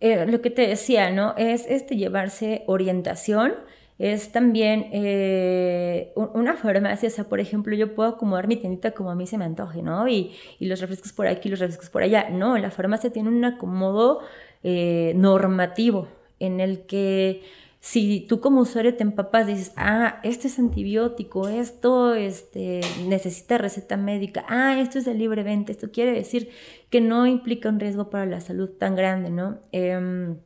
Eh, 0.00 0.26
lo 0.26 0.42
que 0.42 0.50
te 0.50 0.66
decía, 0.66 1.12
¿no? 1.12 1.36
Es 1.36 1.66
este 1.68 1.96
llevarse 1.96 2.64
orientación 2.66 3.54
es 3.98 4.32
también 4.32 4.90
eh, 4.92 6.12
una 6.16 6.56
farmacia, 6.56 7.08
o 7.08 7.12
sea, 7.12 7.28
por 7.28 7.38
ejemplo, 7.38 7.76
yo 7.76 7.94
puedo 7.94 8.08
acomodar 8.08 8.48
mi 8.48 8.56
tiendita 8.56 8.90
como 8.90 9.10
a 9.10 9.14
mí 9.14 9.26
se 9.28 9.38
me 9.38 9.44
antoje, 9.44 9.82
¿no? 9.82 10.08
Y, 10.08 10.34
y 10.58 10.66
los 10.66 10.80
refrescos 10.80 11.12
por 11.12 11.28
aquí, 11.28 11.48
los 11.48 11.60
refrescos 11.60 11.90
por 11.90 12.02
allá. 12.02 12.28
No, 12.28 12.58
la 12.58 12.72
farmacia 12.72 13.10
tiene 13.10 13.28
un 13.28 13.44
acomodo 13.44 14.20
eh, 14.64 15.12
normativo 15.14 16.08
en 16.40 16.60
el 16.60 16.86
que 16.86 17.42
si 17.80 18.24
tú 18.26 18.40
como 18.40 18.62
usuario 18.62 18.96
te 18.96 19.02
empapas, 19.02 19.46
dices, 19.46 19.72
ah, 19.76 20.18
esto 20.22 20.46
es 20.46 20.58
antibiótico, 20.58 21.48
esto 21.48 22.14
este, 22.14 22.80
necesita 23.06 23.58
receta 23.58 23.98
médica, 23.98 24.42
ah, 24.48 24.80
esto 24.80 24.98
es 24.98 25.04
de 25.04 25.12
libre 25.12 25.42
venta, 25.42 25.70
esto 25.70 25.90
quiere 25.92 26.12
decir 26.12 26.48
que 26.88 27.02
no 27.02 27.26
implica 27.26 27.68
un 27.68 27.78
riesgo 27.78 28.08
para 28.08 28.24
la 28.24 28.40
salud 28.40 28.70
tan 28.70 28.96
grande, 28.96 29.28
¿no? 29.28 29.58
Em, 29.70 30.38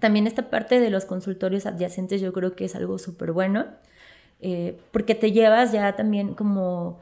también 0.00 0.26
esta 0.26 0.50
parte 0.50 0.80
de 0.80 0.90
los 0.90 1.04
consultorios 1.04 1.64
adyacentes 1.64 2.20
yo 2.20 2.32
creo 2.32 2.56
que 2.56 2.64
es 2.64 2.74
algo 2.74 2.98
súper 2.98 3.30
bueno, 3.30 3.66
eh, 4.40 4.76
porque 4.90 5.14
te 5.14 5.30
llevas 5.30 5.70
ya 5.70 5.94
también 5.94 6.34
como 6.34 7.00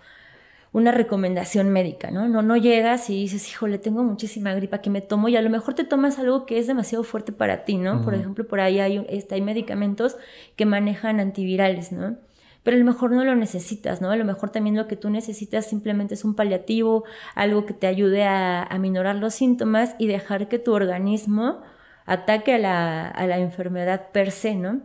una 0.72 0.90
recomendación 0.90 1.70
médica, 1.70 2.10
¿no? 2.10 2.28
¿no? 2.28 2.42
No 2.42 2.56
llegas 2.56 3.10
y 3.10 3.14
dices, 3.14 3.48
híjole, 3.50 3.78
tengo 3.78 4.02
muchísima 4.02 4.54
gripa 4.54 4.78
que 4.78 4.90
me 4.90 5.02
tomo 5.02 5.28
y 5.28 5.36
a 5.36 5.42
lo 5.42 5.50
mejor 5.50 5.74
te 5.74 5.84
tomas 5.84 6.18
algo 6.18 6.46
que 6.46 6.58
es 6.58 6.66
demasiado 6.66 7.04
fuerte 7.04 7.32
para 7.32 7.64
ti, 7.64 7.76
¿no? 7.76 8.02
Por 8.02 8.14
ejemplo, 8.14 8.46
por 8.46 8.60
ahí 8.60 8.80
hay, 8.80 9.04
este, 9.10 9.34
hay 9.34 9.42
medicamentos 9.42 10.16
que 10.56 10.64
manejan 10.64 11.20
antivirales, 11.20 11.92
¿no? 11.92 12.16
pero 12.62 12.76
a 12.76 12.78
lo 12.78 12.86
mejor 12.86 13.10
no 13.10 13.24
lo 13.24 13.34
necesitas, 13.34 14.00
¿no? 14.00 14.10
A 14.10 14.16
lo 14.16 14.24
mejor 14.24 14.50
también 14.50 14.76
lo 14.76 14.86
que 14.86 14.94
tú 14.94 15.10
necesitas 15.10 15.66
simplemente 15.66 16.14
es 16.14 16.24
un 16.24 16.36
paliativo, 16.36 17.02
algo 17.34 17.66
que 17.66 17.74
te 17.74 17.88
ayude 17.88 18.22
a, 18.24 18.62
a 18.62 18.78
minorar 18.78 19.16
los 19.16 19.34
síntomas 19.34 19.96
y 19.98 20.06
dejar 20.06 20.48
que 20.48 20.60
tu 20.60 20.72
organismo 20.72 21.60
ataque 22.06 22.54
a 22.54 22.58
la, 22.58 23.08
a 23.08 23.26
la 23.26 23.38
enfermedad 23.38 24.10
per 24.12 24.30
se, 24.30 24.54
¿no? 24.54 24.80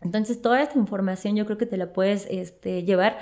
Entonces, 0.00 0.42
toda 0.42 0.62
esta 0.62 0.78
información 0.78 1.34
yo 1.34 1.46
creo 1.46 1.58
que 1.58 1.66
te 1.66 1.76
la 1.76 1.92
puedes 1.92 2.26
este, 2.30 2.84
llevar 2.84 3.18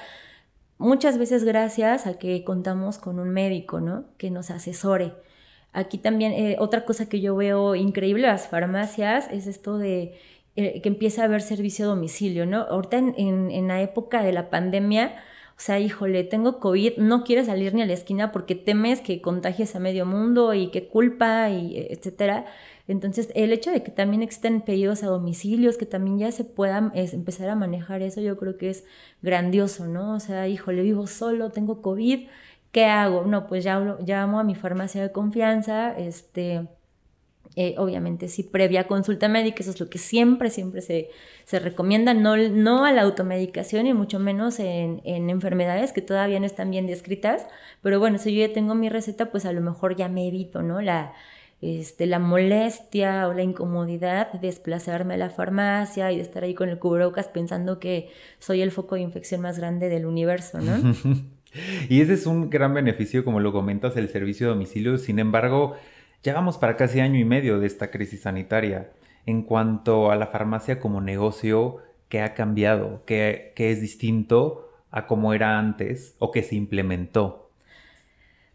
muchas 0.83 1.17
veces 1.17 1.45
gracias 1.45 2.07
a 2.07 2.19
que 2.19 2.45
contamos 2.45 2.99
con 2.99 3.19
un 3.19 3.31
médico, 3.31 3.81
¿no? 3.81 4.05
Que 4.19 4.31
nos 4.31 4.51
asesore. 4.51 5.15
Aquí 5.73 5.97
también, 5.97 6.33
eh, 6.33 6.57
otra 6.59 6.85
cosa 6.85 7.09
que 7.09 7.21
yo 7.21 7.35
veo 7.37 7.75
increíble 7.75 8.27
las 8.27 8.49
farmacias 8.49 9.29
es 9.31 9.47
esto 9.47 9.79
de 9.79 10.19
eh, 10.57 10.83
que 10.83 10.89
empieza 10.89 11.23
a 11.23 11.25
haber 11.27 11.41
servicio 11.41 11.87
a 11.87 11.89
domicilio, 11.89 12.45
¿no? 12.45 12.59
Ahorita 12.63 12.99
en, 12.99 13.51
en, 13.51 13.69
la 13.69 13.81
época 13.81 14.23
de 14.23 14.33
la 14.33 14.51
pandemia, 14.51 15.15
o 15.57 15.61
sea, 15.61 15.81
híjole, 15.81 16.25
tengo 16.25 16.61
COVID, 16.61 16.99
no 16.99 17.25
quieres 17.25 17.47
salir 17.47 17.73
ni 17.75 17.83
a 17.83 17.87
la 17.87 17.95
esquina 17.95 18.33
porque 18.33 18.55
temes 18.55 19.01
que 19.01 19.23
contagies 19.23 19.75
a 19.77 19.81
medio 19.81 20.05
mundo 20.05 20.53
y 20.53 20.71
qué 20.71 20.89
culpa 20.89 21.49
y 21.51 21.77
etcétera. 21.91 22.47
Entonces, 22.89 23.31
el 23.35 23.53
hecho 23.53 23.71
de 23.71 23.83
que 23.83 23.91
también 23.91 24.23
existen 24.23 24.61
pedidos 24.61 25.03
a 25.03 25.07
domicilios, 25.07 25.79
que 25.79 25.87
también 25.87 26.19
ya 26.19 26.33
se 26.33 26.45
puedan 26.45 26.93
empezar 26.95 27.49
a 27.49 27.55
manejar 27.55 28.03
eso, 28.03 28.21
yo 28.21 28.37
creo 28.37 28.59
que 28.59 28.71
es 28.71 28.85
grandioso, 29.23 29.87
¿no? 29.87 30.15
O 30.15 30.21
sea, 30.21 30.49
híjole, 30.49 30.83
vivo 30.83 31.07
solo, 31.07 31.51
tengo 31.51 31.81
COVID, 31.83 32.27
¿qué 32.73 32.87
hago? 32.87 33.25
No, 33.25 33.47
pues 33.47 33.65
ya 33.65 33.97
llamo 34.05 34.41
a 34.41 34.45
mi 34.45 34.55
farmacia 34.55 35.03
de 35.03 35.13
confianza, 35.13 35.97
este... 35.97 36.69
Eh, 37.55 37.75
obviamente 37.77 38.29
sí, 38.29 38.45
previa 38.45 38.87
consulta 38.87 39.29
médica, 39.29 39.59
eso 39.61 39.73
es 39.73 39.81
lo 39.81 39.91
que 39.91 39.99
siempre, 39.99 40.49
siempre 40.49 40.81
se, 40.81 41.11
se 41.45 41.59
recomienda, 41.59 42.15
no, 42.15 42.35
no 42.39 42.87
a 42.87 42.93
la 42.93 43.03
automedicación 43.03 43.87
y 43.87 43.93
mucho 43.93 44.19
menos 44.19 44.59
en, 44.59 45.03
en, 45.05 45.29
enfermedades 45.29 45.93
que 45.93 46.01
todavía 46.01 46.41
no 46.41 46.47
están 46.47 46.71
bien 46.71 46.87
descritas, 46.87 47.47
pero 47.83 48.01
bueno, 48.01 48.17
si 48.17 48.35
yo 48.35 48.47
ya 48.47 48.55
tengo 48.55 48.75
mi 48.75 48.89
receta, 48.89 49.31
pues 49.31 49.45
a 49.45 49.53
lo 49.53 49.61
mejor 49.61 49.97
ya 49.97 50.09
me 50.09 50.27
evito, 50.29 50.63
¿no? 50.63 50.81
La, 50.81 51.13
este, 51.63 52.07
la 52.07 52.19
molestia 52.19 53.29
o 53.29 53.33
la 53.33 53.43
incomodidad 53.43 54.33
de 54.33 54.49
desplazarme 54.49 55.15
a 55.15 55.17
la 55.17 55.31
farmacia 55.31 56.11
y 56.11 56.17
de 56.17 56.23
estar 56.23 56.43
ahí 56.43 56.55
con 56.55 56.69
el 56.69 56.81
cubrebocas 56.81 57.29
pensando 57.29 57.79
que 57.79 58.11
soy 58.41 58.63
el 58.63 58.73
foco 58.73 58.97
de 58.97 59.03
infección 59.03 59.41
más 59.41 59.59
grande 59.59 59.89
del 59.89 60.05
universo, 60.05 60.59
¿no? 60.61 60.73
y 61.89 62.01
ese 62.01 62.15
es 62.15 62.27
un 62.27 62.51
gran 62.51 62.75
beneficio, 62.75 63.25
como 63.25 63.39
lo 63.39 63.53
comentas, 63.53 63.97
el 63.97 64.09
servicio 64.09 64.49
de 64.49 64.55
domicilio. 64.55 64.99
Sin 64.99 65.21
embargo, 65.21 65.77
ya 66.25 66.35
vamos 66.35 66.59
para 66.59 66.77
casi 66.77 66.99
año 66.99 67.21
y 67.21 67.25
medio 67.25 67.61
de 67.61 67.69
esta 67.69 67.93
crisis 67.93 68.23
sanitaria. 68.23 68.91
En 69.25 69.43
cuanto 69.43 70.11
a 70.11 70.17
la 70.17 70.27
farmacia 70.27 70.81
como 70.81 71.01
negocio, 71.01 71.77
¿qué 72.09 72.23
ha 72.23 72.35
cambiado? 72.35 73.05
¿Qué, 73.07 73.53
qué 73.55 73.71
es 73.71 73.81
distinto 73.81 74.69
a 74.91 75.07
cómo 75.07 75.33
era 75.33 75.61
antes 75.61 76.17
o 76.19 76.33
qué 76.33 76.43
se 76.43 76.57
implementó? 76.57 77.51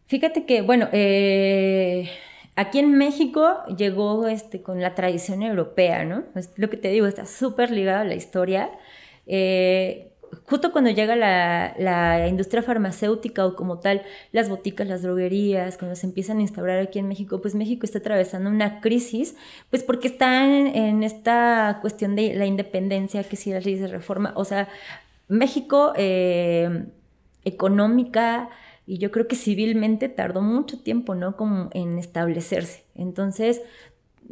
Fíjate 0.08 0.46
que, 0.46 0.62
bueno, 0.62 0.88
eh, 0.92 2.10
Aquí 2.58 2.80
en 2.80 2.98
México 2.98 3.64
llegó 3.78 4.26
este, 4.26 4.64
con 4.64 4.82
la 4.82 4.96
tradición 4.96 5.44
europea, 5.44 6.04
¿no? 6.06 6.24
Es 6.34 6.50
lo 6.56 6.72
que 6.72 6.78
te 6.78 6.88
digo, 6.88 7.06
está 7.06 7.28
súper 7.28 7.70
ligado 7.70 8.00
a 8.00 8.04
la 8.04 8.16
historia. 8.16 8.72
Eh, 9.28 10.12
justo 10.48 10.72
cuando 10.72 10.90
llega 10.90 11.16
la, 11.16 12.28
industria 12.28 12.64
farmacéutica 12.64 13.46
o 13.46 13.56
como 13.56 13.78
tal, 13.78 14.02
las 14.32 14.50
boticas, 14.50 14.88
las 14.88 15.04
droguerías, 15.04 15.78
cuando 15.78 15.96
se 15.96 16.08
empiezan 16.08 16.40
a 16.40 16.42
instaurar 16.42 16.80
aquí 16.80 16.98
en 16.98 17.08
México, 17.08 17.42
pues 17.42 17.54
México 17.54 17.86
está 17.86 18.00
atravesando 18.00 18.50
una 18.50 18.82
crisis, 18.82 19.36
pues 19.70 19.84
porque 19.84 20.08
está 20.08 20.44
en, 20.48 21.04
esta 21.04 21.78
cuestión 21.80 22.16
de 22.16 22.34
la 22.34 22.48
independencia, 22.48 23.24
que 23.24 23.36
si 23.36 23.52
las 23.52 23.66
leyes 23.66 23.82
de 23.82 23.88
reforma, 23.88 24.34
o 24.36 24.46
sea, 24.46 24.68
México 25.28 25.94
eh, 25.96 26.86
económica, 27.46 28.50
y 28.88 29.00
yo 29.00 29.12
creo 29.12 29.28
que 29.28 29.36
civilmente 29.36 30.08
tardó 30.08 30.42
mucho 30.42 30.80
tiempo, 30.80 31.14
¿no? 31.14 31.36
Como 31.36 31.70
en 31.74 32.00
establecerse. 32.00 32.86
Entonces, 32.96 33.62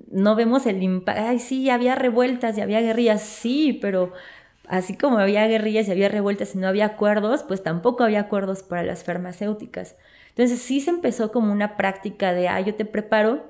no 0.09 0.35
vemos 0.35 0.65
el 0.65 0.81
impacto. 0.81 1.21
Ay, 1.25 1.39
sí, 1.39 1.69
había 1.69 1.95
revueltas 1.95 2.57
y 2.57 2.61
había 2.61 2.81
guerrillas, 2.81 3.21
sí, 3.21 3.77
pero 3.81 4.13
así 4.67 4.97
como 4.97 5.19
había 5.19 5.45
guerrillas 5.47 5.87
y 5.87 5.91
había 5.91 6.09
revueltas 6.09 6.55
y 6.55 6.57
no 6.57 6.67
había 6.67 6.85
acuerdos, 6.85 7.43
pues 7.43 7.63
tampoco 7.63 8.03
había 8.05 8.21
acuerdos 8.21 8.63
para 8.63 8.83
las 8.83 9.03
farmacéuticas. 9.03 9.97
Entonces, 10.29 10.61
sí 10.61 10.79
se 10.79 10.89
empezó 10.91 11.31
como 11.33 11.51
una 11.51 11.75
práctica 11.75 12.33
de, 12.33 12.47
ah, 12.47 12.61
yo 12.61 12.75
te 12.75 12.85
preparo. 12.85 13.43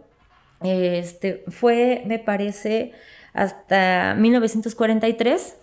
Este, 0.62 1.44
fue, 1.50 2.04
me 2.08 2.18
parece, 2.18 2.94
hasta 3.34 4.16
1943 4.18 5.58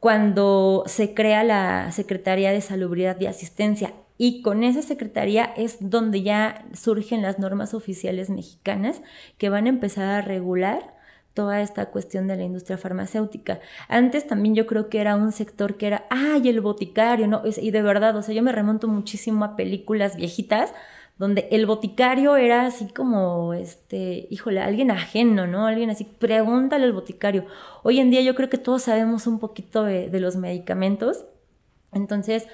cuando 0.00 0.82
se 0.86 1.14
crea 1.14 1.44
la 1.44 1.92
Secretaría 1.92 2.52
de 2.52 2.60
Salubridad 2.60 3.20
y 3.20 3.26
Asistencia. 3.26 3.92
Y 4.22 4.42
con 4.42 4.64
esa 4.64 4.82
secretaría 4.82 5.46
es 5.56 5.78
donde 5.80 6.20
ya 6.20 6.66
surgen 6.74 7.22
las 7.22 7.38
normas 7.38 7.72
oficiales 7.72 8.28
mexicanas 8.28 9.00
que 9.38 9.48
van 9.48 9.64
a 9.64 9.70
empezar 9.70 10.10
a 10.10 10.20
regular 10.20 10.94
toda 11.32 11.62
esta 11.62 11.86
cuestión 11.86 12.26
de 12.26 12.36
la 12.36 12.42
industria 12.42 12.76
farmacéutica. 12.76 13.60
Antes 13.88 14.26
también 14.26 14.54
yo 14.54 14.66
creo 14.66 14.90
que 14.90 15.00
era 15.00 15.16
un 15.16 15.32
sector 15.32 15.78
que 15.78 15.86
era, 15.86 16.04
ay, 16.10 16.50
el 16.50 16.60
boticario, 16.60 17.28
¿no? 17.28 17.40
Y 17.46 17.70
de 17.70 17.80
verdad, 17.80 18.14
o 18.14 18.20
sea, 18.20 18.34
yo 18.34 18.42
me 18.42 18.52
remonto 18.52 18.88
muchísimo 18.88 19.42
a 19.42 19.56
películas 19.56 20.16
viejitas 20.16 20.74
donde 21.16 21.48
el 21.50 21.64
boticario 21.64 22.36
era 22.36 22.66
así 22.66 22.88
como, 22.88 23.54
este, 23.54 24.28
híjole, 24.28 24.60
alguien 24.60 24.90
ajeno, 24.90 25.46
¿no? 25.46 25.66
Alguien 25.66 25.88
así, 25.88 26.04
pregúntale 26.04 26.84
al 26.84 26.92
boticario. 26.92 27.46
Hoy 27.84 28.00
en 28.00 28.10
día 28.10 28.20
yo 28.20 28.34
creo 28.34 28.50
que 28.50 28.58
todos 28.58 28.82
sabemos 28.82 29.26
un 29.26 29.38
poquito 29.38 29.82
de, 29.82 30.10
de 30.10 30.20
los 30.20 30.36
medicamentos. 30.36 31.24
Entonces, 31.92 32.46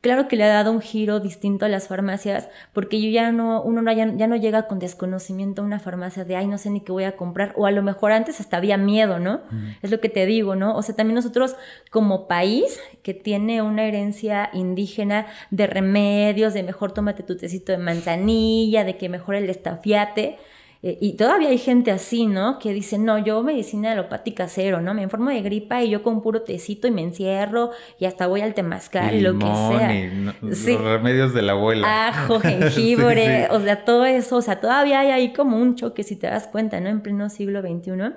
Claro 0.00 0.28
que 0.28 0.36
le 0.36 0.44
ha 0.44 0.48
dado 0.48 0.72
un 0.72 0.80
giro 0.80 1.20
distinto 1.20 1.66
a 1.66 1.68
las 1.68 1.88
farmacias, 1.88 2.48
porque 2.72 3.02
yo 3.02 3.10
ya 3.10 3.32
no, 3.32 3.62
uno 3.62 3.82
ya, 3.92 4.06
no 4.06 4.36
llega 4.36 4.66
con 4.66 4.78
desconocimiento 4.78 5.60
a 5.60 5.64
una 5.66 5.78
farmacia 5.78 6.24
de, 6.24 6.36
ay, 6.36 6.46
no 6.46 6.56
sé 6.56 6.70
ni 6.70 6.80
qué 6.80 6.90
voy 6.90 7.04
a 7.04 7.16
comprar, 7.16 7.52
o 7.54 7.66
a 7.66 7.70
lo 7.70 7.82
mejor 7.82 8.12
antes 8.12 8.40
hasta 8.40 8.56
había 8.56 8.78
miedo, 8.78 9.18
¿no? 9.18 9.42
Es 9.82 9.90
lo 9.90 10.00
que 10.00 10.08
te 10.08 10.24
digo, 10.24 10.56
¿no? 10.56 10.74
O 10.74 10.82
sea, 10.82 10.96
también 10.96 11.16
nosotros 11.16 11.54
como 11.90 12.28
país 12.28 12.80
que 13.02 13.12
tiene 13.12 13.60
una 13.60 13.84
herencia 13.84 14.48
indígena 14.54 15.26
de 15.50 15.66
remedios, 15.66 16.54
de 16.54 16.62
mejor 16.62 16.92
tómate 16.92 17.22
tu 17.22 17.36
tecito 17.36 17.72
de 17.72 17.78
manzanilla, 17.78 18.84
de 18.84 18.96
que 18.96 19.10
mejor 19.10 19.34
el 19.34 19.50
estafiate, 19.50 20.38
eh, 20.82 20.96
y 20.98 21.12
todavía 21.12 21.50
hay 21.50 21.58
gente 21.58 21.90
así, 21.90 22.26
¿no? 22.26 22.58
Que 22.58 22.72
dice, 22.72 22.96
no, 22.98 23.18
yo 23.18 23.42
medicina 23.42 23.92
alopática 23.92 24.48
cero, 24.48 24.80
¿no? 24.80 24.94
Me 24.94 25.02
informo 25.02 25.28
de 25.28 25.42
gripa 25.42 25.82
y 25.82 25.90
yo 25.90 26.02
con 26.02 26.22
puro 26.22 26.40
tecito 26.40 26.88
y 26.88 26.90
me 26.90 27.02
encierro 27.02 27.70
y 27.98 28.06
hasta 28.06 28.26
voy 28.26 28.40
al 28.40 28.54
temazcal 28.54 29.14
y 29.14 29.20
lo 29.20 29.38
que 29.38 29.44
sea. 29.44 30.32
Los 30.40 30.82
remedios 30.82 31.34
de 31.34 31.42
la 31.42 31.52
abuela. 31.52 32.08
Ajo, 32.08 32.40
jengibre, 32.40 33.48
o 33.50 33.60
sea, 33.60 33.84
todo 33.84 34.06
eso, 34.06 34.36
o 34.36 34.42
sea, 34.42 34.60
todavía 34.60 35.00
hay 35.00 35.10
ahí 35.10 35.32
como 35.34 35.58
un 35.58 35.76
choque, 35.76 36.02
si 36.02 36.16
te 36.16 36.28
das 36.28 36.46
cuenta, 36.46 36.80
¿no? 36.80 36.88
En 36.88 37.02
pleno 37.02 37.28
siglo 37.28 37.60
XXI. 37.60 38.14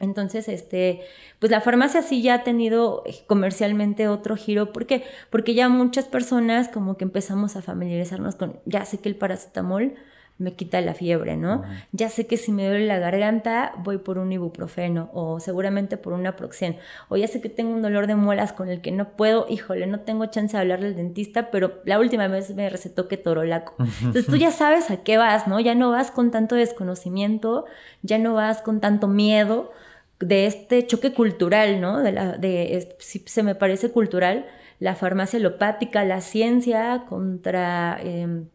Entonces, 0.00 0.48
este, 0.48 1.02
pues 1.38 1.52
la 1.52 1.60
farmacia 1.60 2.02
sí 2.02 2.20
ya 2.20 2.34
ha 2.34 2.42
tenido 2.42 3.04
comercialmente 3.28 4.08
otro 4.08 4.34
giro. 4.34 4.72
¿Por 4.72 4.86
qué? 4.86 5.04
Porque 5.30 5.54
ya 5.54 5.68
muchas 5.68 6.06
personas 6.06 6.66
como 6.66 6.96
que 6.96 7.04
empezamos 7.04 7.54
a 7.54 7.62
familiarizarnos 7.62 8.34
con, 8.34 8.58
ya 8.64 8.84
sé 8.84 8.98
que 8.98 9.08
el 9.08 9.14
paracetamol 9.14 9.94
me 10.42 10.54
quita 10.54 10.80
la 10.80 10.92
fiebre, 10.92 11.36
¿no? 11.36 11.62
Ya 11.92 12.08
sé 12.08 12.26
que 12.26 12.36
si 12.36 12.50
me 12.50 12.66
duele 12.66 12.86
la 12.86 12.98
garganta, 12.98 13.72
voy 13.78 13.98
por 13.98 14.18
un 14.18 14.32
ibuprofeno 14.32 15.08
o 15.12 15.38
seguramente 15.38 15.96
por 15.96 16.12
una 16.12 16.34
proxen. 16.36 16.76
O 17.08 17.16
ya 17.16 17.28
sé 17.28 17.40
que 17.40 17.48
tengo 17.48 17.72
un 17.72 17.80
dolor 17.80 18.08
de 18.08 18.16
muelas 18.16 18.52
con 18.52 18.68
el 18.68 18.80
que 18.80 18.90
no 18.90 19.10
puedo, 19.10 19.46
híjole, 19.48 19.86
no 19.86 20.00
tengo 20.00 20.26
chance 20.26 20.56
de 20.56 20.60
hablarle 20.60 20.88
al 20.88 20.96
dentista, 20.96 21.50
pero 21.50 21.80
la 21.84 22.00
última 22.00 22.26
vez 22.26 22.54
me 22.54 22.68
recetó 22.68 23.06
que 23.06 23.16
torolaco. 23.16 23.74
Entonces 23.78 24.26
tú 24.26 24.36
ya 24.36 24.50
sabes 24.50 24.90
a 24.90 24.98
qué 24.98 25.16
vas, 25.16 25.46
¿no? 25.46 25.60
Ya 25.60 25.76
no 25.76 25.90
vas 25.90 26.10
con 26.10 26.32
tanto 26.32 26.56
desconocimiento, 26.56 27.64
ya 28.02 28.18
no 28.18 28.34
vas 28.34 28.62
con 28.62 28.80
tanto 28.80 29.06
miedo 29.06 29.70
de 30.18 30.46
este 30.46 30.84
choque 30.86 31.12
cultural, 31.12 31.80
¿no? 31.80 32.00
De 32.00 32.12
la, 32.12 32.36
de, 32.36 32.96
si 32.98 33.20
se 33.20 33.44
me 33.44 33.54
parece 33.54 33.92
cultural, 33.92 34.46
la 34.80 34.96
farmacia 34.96 35.38
alopática, 35.38 36.04
la 36.04 36.20
ciencia 36.20 37.04
contra... 37.08 37.98
Em, 38.02 38.46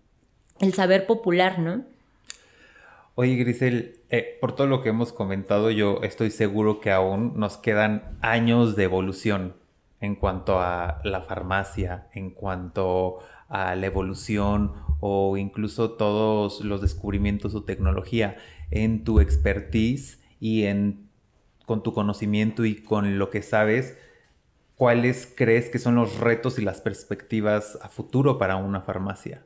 el 0.60 0.74
saber 0.74 1.06
popular, 1.06 1.60
¿no? 1.60 1.84
Oye, 3.16 3.36
Grisel, 3.36 3.96
eh, 4.10 4.38
por 4.40 4.56
todo 4.56 4.68
lo 4.68 4.84
que 4.84 4.90
hemos 4.90 5.12
comentado, 5.12 5.72
yo 5.72 6.02
estoy 6.04 6.30
seguro 6.30 6.80
que 6.80 6.92
aún 6.92 7.34
nos 7.36 7.58
quedan 7.58 8.18
años 8.22 8.76
de 8.76 8.84
evolución 8.84 9.56
en 10.00 10.16
cuanto 10.16 10.60
a 10.60 11.02
la 11.04 11.22
farmacia, 11.22 12.08
en 12.14 12.30
cuanto 12.30 13.20
a 13.50 13.76
la 13.76 13.88
evolución 13.88 14.74
o 15.00 15.38
incluso 15.38 15.92
todos 15.92 16.62
los 16.62 16.82
descubrimientos 16.82 17.56
o 17.56 17.64
tecnología 17.64 18.38
en 18.70 19.04
tu 19.04 19.20
expertise 19.20 20.20
y 20.40 20.66
en 20.66 21.08
con 21.66 21.84
tu 21.84 21.94
conocimiento 21.94 22.64
y 22.64 22.76
con 22.76 23.20
lo 23.20 23.30
que 23.30 23.42
sabes, 23.42 23.98
¿cuáles 24.78 25.32
crees 25.36 25.70
que 25.70 25.80
son 25.80 25.96
los 25.96 26.18
retos 26.18 26.60
y 26.60 26.62
las 26.62 26.80
perspectivas 26.80 27.78
a 27.82 27.90
futuro 27.90 28.38
para 28.38 28.56
una 28.56 28.82
farmacia? 28.82 29.44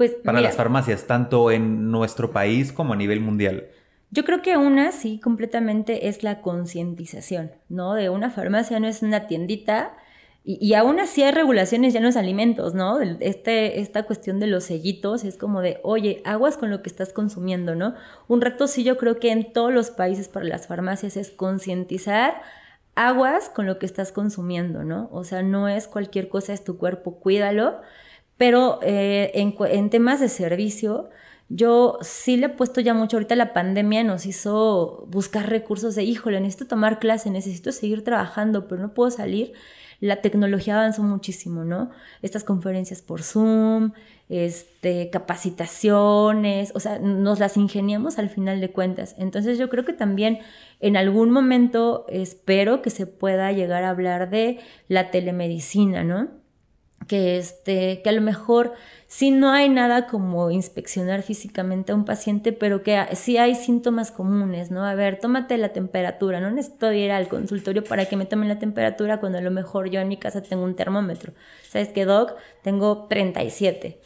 Pues, 0.00 0.12
para 0.12 0.40
las 0.40 0.56
farmacias, 0.56 1.06
tanto 1.06 1.50
en 1.50 1.90
nuestro 1.90 2.30
país 2.30 2.72
como 2.72 2.94
a 2.94 2.96
nivel 2.96 3.20
mundial? 3.20 3.66
Yo 4.10 4.24
creo 4.24 4.40
que 4.40 4.56
una 4.56 4.92
sí 4.92 5.20
completamente 5.20 6.08
es 6.08 6.22
la 6.22 6.40
concientización, 6.40 7.50
¿no? 7.68 7.92
De 7.92 8.08
una 8.08 8.30
farmacia 8.30 8.80
no 8.80 8.86
es 8.86 9.02
una 9.02 9.26
tiendita 9.26 9.94
Y, 10.42 10.72
aún 10.72 11.00
así 11.00 11.22
hay 11.22 11.32
regulaciones 11.32 11.92
ya 11.92 11.98
en 11.98 12.06
los 12.06 12.16
alimentos, 12.16 12.72
¿no? 12.72 12.98
Este, 13.02 13.80
esta 13.80 14.04
cuestión 14.04 14.40
de 14.40 14.46
los 14.46 14.64
sellitos 14.64 15.22
es 15.24 15.36
como 15.36 15.60
de, 15.60 15.80
oye, 15.82 16.22
aguas 16.24 16.56
con 16.56 16.70
lo 16.70 16.80
que 16.80 16.88
estás 16.88 17.12
consumiendo, 17.12 17.74
¿no? 17.74 17.94
Un 18.26 18.40
reto 18.40 18.68
sí 18.68 18.84
yo 18.84 18.96
creo 18.96 19.18
que 19.20 19.30
en 19.30 19.52
todos 19.52 19.70
los 19.70 19.90
países 19.90 20.28
para 20.28 20.46
las 20.46 20.66
farmacias 20.66 21.18
es 21.18 21.30
concientizar 21.30 22.40
aguas 22.94 23.50
con 23.50 23.66
lo 23.66 23.78
que 23.78 23.84
estás 23.84 24.12
consumiendo, 24.12 24.82
¿no? 24.82 25.10
O 25.12 25.24
sea, 25.24 25.42
no 25.42 25.68
es 25.68 25.88
cualquier 25.88 26.30
cosa, 26.30 26.54
es 26.54 26.64
tu 26.64 26.78
cuerpo, 26.78 27.20
cuídalo. 27.20 27.82
Pero 28.40 28.78
eh, 28.80 29.32
en, 29.34 29.90
temas 29.90 30.18
de 30.18 30.30
servicio, 30.30 31.10
yo 31.50 31.98
sí 32.00 32.38
le 32.38 32.46
he 32.46 32.48
puesto 32.48 32.80
ya 32.80 32.94
mucho, 32.94 33.18
ahorita 33.18 33.36
la 33.36 33.52
pandemia 33.52 34.02
nos 34.02 34.24
hizo 34.24 35.04
buscar 35.10 35.50
recursos 35.50 35.94
de, 35.94 36.04
híjole, 36.04 36.40
necesito 36.40 36.66
tomar 36.66 37.00
clase, 37.00 37.28
necesito 37.28 37.70
seguir 37.70 38.02
trabajando, 38.02 38.66
pero 38.66 38.80
no 38.80 38.94
puedo 38.94 39.10
salir 39.10 39.52
la 40.00 40.22
tecnología 40.22 40.78
avanzó 40.78 41.02
muchísimo, 41.02 41.64
¿no? 41.64 41.90
Estas 42.22 42.42
conferencias 42.42 43.02
por 43.02 43.22
Zoom, 43.22 43.92
este, 44.30 45.10
capacitaciones, 45.10 46.72
o 46.74 46.80
sea, 46.80 46.98
nos 46.98 47.40
las 47.40 47.58
ingeniamos 47.58 48.18
al 48.18 48.30
final 48.30 48.62
de 48.62 48.70
cuentas. 48.70 49.14
Entonces 49.18 49.58
yo 49.58 49.68
creo 49.68 49.84
que 49.84 49.92
también 49.92 50.38
en 50.80 50.96
algún 50.96 51.30
momento 51.30 52.06
espero 52.08 52.80
que 52.80 52.88
se 52.88 53.06
pueda 53.06 53.52
llegar 53.52 53.84
a 53.84 53.90
hablar 53.90 54.30
de 54.30 54.60
la 54.88 55.10
telemedicina, 55.10 56.04
¿no? 56.04 56.39
Que, 57.10 57.38
este, 57.38 58.02
que 58.02 58.08
a 58.08 58.12
lo 58.12 58.20
mejor 58.20 58.74
si 59.08 59.32
no 59.32 59.50
hay 59.50 59.68
nada 59.68 60.06
como 60.06 60.52
inspeccionar 60.52 61.22
físicamente 61.24 61.90
a 61.90 61.96
un 61.96 62.04
paciente, 62.04 62.52
pero 62.52 62.84
que 62.84 63.04
sí 63.16 63.38
hay 63.38 63.56
síntomas 63.56 64.12
comunes, 64.12 64.70
¿no? 64.70 64.84
A 64.86 64.94
ver, 64.94 65.18
tómate 65.18 65.58
la 65.58 65.70
temperatura, 65.70 66.38
no 66.38 66.52
necesito 66.52 66.92
ir 66.92 67.10
al 67.10 67.26
consultorio 67.26 67.82
para 67.82 68.04
que 68.04 68.16
me 68.16 68.24
tomen 68.26 68.46
la 68.46 68.60
temperatura 68.60 69.18
cuando 69.18 69.38
a 69.38 69.40
lo 69.40 69.50
mejor 69.50 69.90
yo 69.90 70.00
en 70.00 70.06
mi 70.06 70.16
casa 70.16 70.44
tengo 70.44 70.62
un 70.62 70.76
termómetro. 70.76 71.32
¿Sabes 71.68 71.88
qué, 71.88 72.04
Doc? 72.04 72.36
Tengo 72.62 73.08
37. 73.08 73.98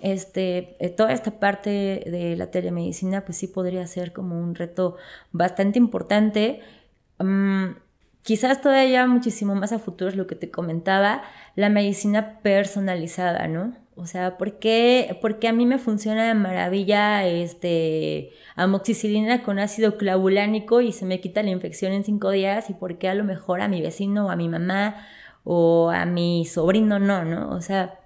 este, 0.00 0.76
eh, 0.78 0.90
toda 0.90 1.12
esta 1.12 1.40
parte 1.40 2.04
de 2.06 2.36
la 2.36 2.52
telemedicina, 2.52 3.24
pues 3.24 3.38
sí 3.38 3.48
podría 3.48 3.84
ser 3.88 4.12
como 4.12 4.40
un 4.40 4.54
reto 4.54 4.94
bastante 5.32 5.80
importante. 5.80 6.60
Mm, 7.18 7.70
quizás 8.26 8.60
todavía 8.60 9.06
muchísimo 9.06 9.54
más 9.54 9.70
a 9.70 9.78
futuro 9.78 10.10
es 10.10 10.16
lo 10.16 10.26
que 10.26 10.34
te 10.34 10.50
comentaba, 10.50 11.22
la 11.54 11.68
medicina 11.68 12.40
personalizada, 12.42 13.46
¿no? 13.46 13.76
O 13.94 14.06
sea, 14.06 14.36
¿por 14.36 14.58
qué, 14.58 15.16
a 15.48 15.52
mí 15.52 15.64
me 15.64 15.78
funciona 15.78 16.26
de 16.26 16.34
maravilla 16.34 17.24
este, 17.24 18.30
amoxicilina 18.56 19.44
con 19.44 19.60
ácido 19.60 19.96
clavulánico 19.96 20.80
y 20.80 20.90
se 20.90 21.06
me 21.06 21.20
quita 21.20 21.44
la 21.44 21.50
infección 21.50 21.92
en 21.92 22.02
cinco 22.02 22.30
días? 22.30 22.68
¿Y 22.68 22.74
por 22.74 22.98
qué 22.98 23.08
a 23.08 23.14
lo 23.14 23.22
mejor 23.22 23.60
a 23.60 23.68
mi 23.68 23.80
vecino 23.80 24.26
o 24.26 24.30
a 24.30 24.36
mi 24.36 24.48
mamá 24.48 25.06
o 25.44 25.90
a 25.90 26.04
mi 26.04 26.46
sobrino 26.46 26.98
no, 26.98 27.24
no? 27.24 27.50
O 27.50 27.60
sea, 27.60 28.00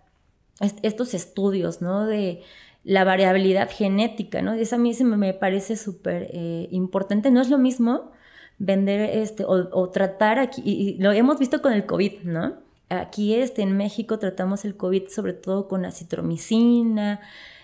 estos 0.83 1.15
estudios, 1.15 1.81
¿no? 1.81 2.05
De 2.07 2.43
la 2.85 3.05
variabilidad 3.05 3.71
genética, 3.71 4.43
¿no? 4.43 4.53
Eso 4.53 4.77
a 4.77 4.79
mí 4.79 4.93
se 4.93 5.05
me 5.05 5.33
parece 5.33 5.77
súper 5.77 6.29
eh, 6.35 6.69
importante. 6.71 7.31
No 7.31 7.41
es 7.41 7.49
lo 7.49 7.57
mismo 7.57 8.13
vender 8.61 9.01
este 9.18 9.44
o, 9.44 9.68
o 9.73 9.90
tratar 9.90 10.38
aquí, 10.38 10.62
y 10.64 10.94
lo 11.03 11.11
hemos 11.11 11.40
visto 11.40 11.61
con 11.61 11.73
el 11.73 11.87
COVID, 11.87 12.20
¿no? 12.23 12.55
Aquí 12.90 13.35
este, 13.35 13.62
en 13.62 13.77
México 13.77 14.18
tratamos 14.18 14.64
el 14.64 14.77
COVID 14.77 15.09
sobre 15.09 15.33
todo 15.33 15.68
con 15.68 15.85
acitromicina. 15.85 17.20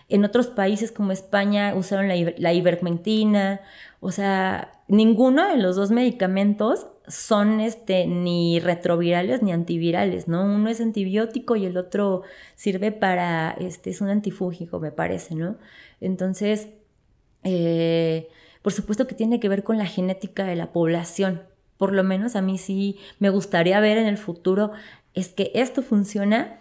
En 0.08 0.24
otros 0.24 0.46
países 0.46 0.92
como 0.92 1.10
España 1.10 1.74
usaron 1.74 2.06
la, 2.06 2.52
ivermectina. 2.52 3.60
O 3.98 4.12
sea, 4.12 4.72
ninguno 4.86 5.48
de 5.48 5.56
los 5.56 5.74
dos 5.74 5.90
medicamentos 5.90 6.86
son 7.08 7.58
este, 7.58 8.06
ni 8.06 8.60
retrovirales 8.60 9.42
ni 9.42 9.50
antivirales, 9.50 10.28
¿no? 10.28 10.44
Uno 10.44 10.68
es 10.68 10.80
antibiótico 10.80 11.56
y 11.56 11.66
el 11.66 11.76
otro 11.76 12.22
sirve 12.54 12.92
para, 12.92 13.50
este, 13.58 13.90
es 13.90 14.00
un 14.00 14.10
antifúngico, 14.10 14.78
me 14.78 14.92
parece, 14.92 15.34
¿no? 15.34 15.56
Entonces, 16.00 16.68
eh, 17.42 18.28
por 18.66 18.72
supuesto 18.72 19.06
que 19.06 19.14
tiene 19.14 19.38
que 19.38 19.48
ver 19.48 19.62
con 19.62 19.78
la 19.78 19.86
genética 19.86 20.42
de 20.42 20.56
la 20.56 20.72
población. 20.72 21.42
Por 21.76 21.92
lo 21.92 22.02
menos 22.02 22.34
a 22.34 22.42
mí 22.42 22.58
sí 22.58 22.98
me 23.20 23.30
gustaría 23.30 23.78
ver 23.78 23.96
en 23.96 24.08
el 24.08 24.18
futuro 24.18 24.72
es 25.14 25.28
que 25.28 25.52
esto 25.54 25.82
funciona 25.82 26.58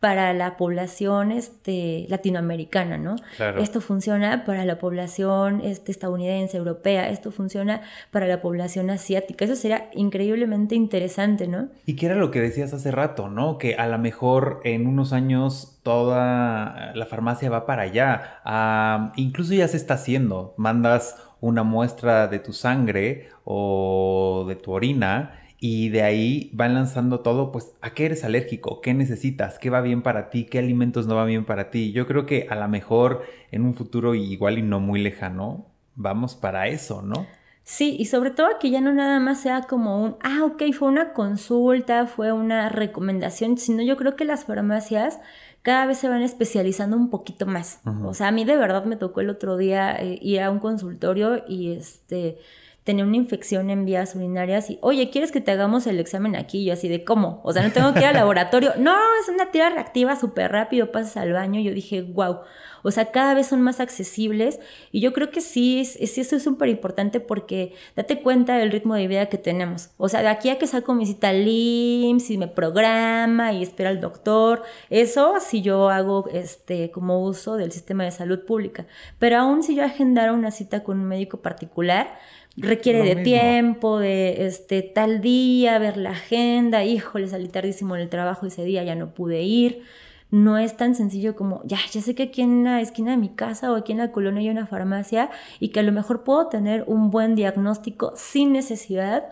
para 0.00 0.34
la 0.34 0.56
población 0.56 1.30
este, 1.30 2.06
latinoamericana, 2.08 2.98
¿no? 2.98 3.16
Esto 3.58 3.80
funciona 3.80 4.44
para 4.44 4.66
la 4.66 4.78
población 4.78 5.60
este, 5.62 5.92
estadounidense, 5.92 6.58
europea, 6.58 7.08
esto 7.08 7.30
funciona 7.30 7.82
para 8.10 8.26
la 8.26 8.42
población 8.42 8.90
asiática. 8.90 9.46
Eso 9.46 9.56
sería 9.56 9.88
increíblemente 9.94 10.74
interesante, 10.74 11.46
¿no? 11.46 11.68
Y 11.86 11.94
que 11.96 12.06
era 12.06 12.16
lo 12.16 12.32
que 12.32 12.40
decías 12.40 12.74
hace 12.74 12.90
rato, 12.90 13.30
¿no? 13.30 13.58
Que 13.58 13.76
a 13.76 13.86
lo 13.86 13.98
mejor 13.98 14.60
en 14.64 14.88
unos 14.88 15.12
años 15.14 15.78
toda 15.82 16.92
la 16.94 17.06
farmacia 17.06 17.48
va 17.48 17.64
para 17.64 17.82
allá. 17.82 18.40
Ah, 18.44 19.12
incluso 19.16 19.54
ya 19.54 19.68
se 19.68 19.78
está 19.78 19.94
haciendo. 19.94 20.52
Mandas 20.58 21.16
una 21.44 21.62
muestra 21.62 22.26
de 22.26 22.38
tu 22.38 22.54
sangre 22.54 23.28
o 23.44 24.46
de 24.48 24.56
tu 24.56 24.72
orina 24.72 25.40
y 25.60 25.90
de 25.90 26.02
ahí 26.02 26.50
van 26.54 26.72
lanzando 26.72 27.20
todo, 27.20 27.52
pues, 27.52 27.74
¿a 27.82 27.90
qué 27.90 28.06
eres 28.06 28.24
alérgico? 28.24 28.80
¿Qué 28.80 28.94
necesitas? 28.94 29.58
¿Qué 29.58 29.68
va 29.68 29.82
bien 29.82 30.02
para 30.02 30.30
ti? 30.30 30.44
¿Qué 30.44 30.58
alimentos 30.58 31.06
no 31.06 31.16
va 31.16 31.26
bien 31.26 31.44
para 31.44 31.70
ti? 31.70 31.92
Yo 31.92 32.06
creo 32.06 32.24
que 32.24 32.46
a 32.48 32.54
lo 32.54 32.66
mejor 32.68 33.24
en 33.50 33.64
un 33.64 33.74
futuro 33.74 34.14
igual 34.14 34.58
y 34.58 34.62
no 34.62 34.80
muy 34.80 35.02
lejano, 35.02 35.66
vamos 35.96 36.34
para 36.34 36.68
eso, 36.68 37.02
¿no? 37.02 37.26
Sí, 37.62 37.96
y 37.98 38.06
sobre 38.06 38.30
todo 38.30 38.58
que 38.58 38.70
ya 38.70 38.80
no 38.80 38.92
nada 38.92 39.20
más 39.20 39.40
sea 39.40 39.62
como 39.62 40.02
un, 40.02 40.16
ah, 40.22 40.44
ok, 40.44 40.62
fue 40.78 40.88
una 40.88 41.12
consulta, 41.12 42.06
fue 42.06 42.32
una 42.32 42.68
recomendación, 42.70 43.56
sino 43.58 43.82
yo 43.82 43.96
creo 43.96 44.16
que 44.16 44.26
las 44.26 44.44
farmacias 44.44 45.18
cada 45.64 45.86
vez 45.86 45.96
se 45.96 46.08
van 46.08 46.20
especializando 46.20 46.94
un 46.94 47.08
poquito 47.08 47.46
más. 47.46 47.80
O 48.04 48.12
sea, 48.12 48.28
a 48.28 48.32
mí 48.32 48.44
de 48.44 48.54
verdad 48.54 48.84
me 48.84 48.96
tocó 48.96 49.22
el 49.22 49.30
otro 49.30 49.56
día 49.56 49.96
eh, 49.96 50.18
ir 50.20 50.42
a 50.42 50.50
un 50.50 50.58
consultorio 50.58 51.42
y 51.48 51.72
este 51.72 52.38
tenía 52.84 53.04
una 53.04 53.16
infección 53.16 53.70
en 53.70 53.86
vías 53.86 54.14
urinarias 54.14 54.68
y, 54.68 54.78
oye, 54.82 55.10
¿quieres 55.10 55.32
que 55.32 55.40
te 55.40 55.50
hagamos 55.50 55.86
el 55.86 55.98
examen 55.98 56.36
aquí? 56.36 56.58
Y 56.60 56.64
yo 56.66 56.74
así 56.74 56.88
de, 56.88 57.02
¿cómo? 57.02 57.40
O 57.42 57.52
sea, 57.52 57.62
no 57.62 57.72
tengo 57.72 57.94
que 57.94 58.00
ir 58.00 58.06
al 58.06 58.14
laboratorio. 58.14 58.74
No, 58.78 58.94
es 59.22 59.28
una 59.30 59.50
tira 59.50 59.70
reactiva 59.70 60.16
súper 60.16 60.52
rápido, 60.52 60.92
pasas 60.92 61.16
al 61.16 61.32
baño. 61.32 61.60
Yo 61.60 61.72
dije, 61.72 62.02
wow. 62.02 62.40
O 62.86 62.90
sea, 62.90 63.10
cada 63.10 63.32
vez 63.32 63.46
son 63.46 63.62
más 63.62 63.80
accesibles 63.80 64.60
y 64.92 65.00
yo 65.00 65.14
creo 65.14 65.30
que 65.30 65.40
sí, 65.40 65.86
sí 65.86 66.20
eso 66.20 66.36
es 66.36 66.42
súper 66.42 66.68
importante 66.68 67.18
porque 67.18 67.72
date 67.96 68.20
cuenta 68.20 68.58
del 68.58 68.70
ritmo 68.70 68.94
de 68.94 69.08
vida 69.08 69.26
que 69.30 69.38
tenemos. 69.38 69.88
O 69.96 70.10
sea, 70.10 70.20
de 70.20 70.28
aquí 70.28 70.50
a 70.50 70.58
que 70.58 70.66
saco 70.66 70.92
mi 70.92 71.06
cita 71.06 71.30
al 71.30 71.48
IMSS 71.48 72.32
y 72.32 72.38
me 72.38 72.46
programa 72.46 73.54
y 73.54 73.62
espera 73.62 73.88
al 73.88 74.02
doctor, 74.02 74.64
eso 74.90 75.36
si 75.40 75.62
yo 75.62 75.88
hago 75.88 76.28
este 76.30 76.90
como 76.90 77.24
uso 77.24 77.56
del 77.56 77.72
sistema 77.72 78.04
de 78.04 78.10
salud 78.10 78.44
pública. 78.44 78.86
Pero 79.18 79.38
aún 79.38 79.62
si 79.62 79.74
yo 79.74 79.82
agendara 79.82 80.34
una 80.34 80.50
cita 80.50 80.84
con 80.84 81.00
un 81.00 81.06
médico 81.06 81.38
particular, 81.38 82.18
requiere 82.56 83.02
de 83.02 83.22
tiempo, 83.22 83.98
de 83.98 84.46
este 84.46 84.82
tal 84.82 85.20
día, 85.20 85.78
ver 85.78 85.96
la 85.96 86.10
agenda, 86.10 86.84
híjole, 86.84 87.28
salí 87.28 87.48
tardísimo 87.48 87.96
en 87.96 88.02
el 88.02 88.08
trabajo 88.08 88.46
ese 88.46 88.64
día, 88.64 88.84
ya 88.84 88.94
no 88.94 89.14
pude 89.14 89.42
ir. 89.42 89.82
No 90.30 90.58
es 90.58 90.76
tan 90.76 90.94
sencillo 90.94 91.36
como, 91.36 91.62
ya, 91.64 91.78
ya 91.92 92.00
sé 92.00 92.14
que 92.14 92.24
aquí 92.24 92.42
en 92.42 92.64
la 92.64 92.80
esquina 92.80 93.12
de 93.12 93.16
mi 93.16 93.28
casa 93.28 93.72
o 93.72 93.76
aquí 93.76 93.92
en 93.92 93.98
la 93.98 94.10
colonia 94.10 94.40
hay 94.40 94.50
una 94.50 94.66
farmacia 94.66 95.30
y 95.60 95.68
que 95.68 95.80
a 95.80 95.82
lo 95.84 95.92
mejor 95.92 96.24
puedo 96.24 96.48
tener 96.48 96.84
un 96.86 97.10
buen 97.10 97.36
diagnóstico 97.36 98.12
sin 98.16 98.52
necesidad 98.52 99.24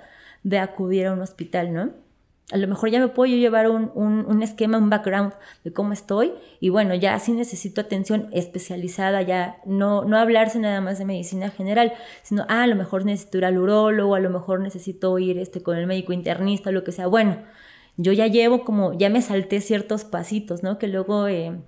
de 0.45 0.59
acudir 0.59 1.07
a 1.07 1.13
un 1.13 1.21
hospital, 1.21 1.73
¿no? 1.73 2.02
A 2.53 2.57
lo 2.59 2.69
mejor 2.69 2.91
ya 2.91 3.01
me 3.01 3.09
puedo 3.09 3.35
llevar 3.35 3.69
un, 3.71 4.43
esquema, 4.43 4.79
un 4.79 4.91
background 4.91 5.33
de 5.65 5.73
cómo 5.73 5.93
estoy 5.93 6.35
y 6.61 6.69
bueno, 6.69 6.95
ya 6.95 7.19
sí 7.19 7.33
necesito 7.33 7.81
atención 7.81 8.29
especializada, 8.33 9.23
ya 9.23 9.57
no, 9.65 10.05
no 10.05 10.19
hablarse 10.19 10.59
nada 10.59 10.81
más 10.81 10.99
de 10.99 11.07
medicina 11.07 11.49
general, 11.49 11.95
sino, 12.23 12.45
ah, 12.49 12.65
a 12.65 12.67
lo 12.67 12.77
mejor 12.77 13.05
necesito 13.07 13.39
ir 13.39 13.47
al 13.47 13.59
urólogo, 13.59 14.15
a 14.15 14.21
lo 14.21 14.31
mejor 14.31 14.61
necesito 14.61 15.19
ir 15.19 15.39
este, 15.39 15.63
con 15.63 15.79
el 15.79 15.87
médico 15.87 16.13
internista, 16.13 16.71
lo 16.71 16.85
que 16.85 16.93
sea. 16.93 17.07
Bueno, 17.07 17.39
yo 17.97 18.13
ya 18.13 18.27
llevo 18.27 18.65
como, 18.65 18.93
ya 18.93 19.09
me 19.09 19.23
salté 19.23 19.61
ciertos 19.61 20.05
pasitos, 20.05 20.63
¿no? 20.63 20.79
Que 20.79 20.89
luego... 20.89 21.29
Eh, 21.29 21.59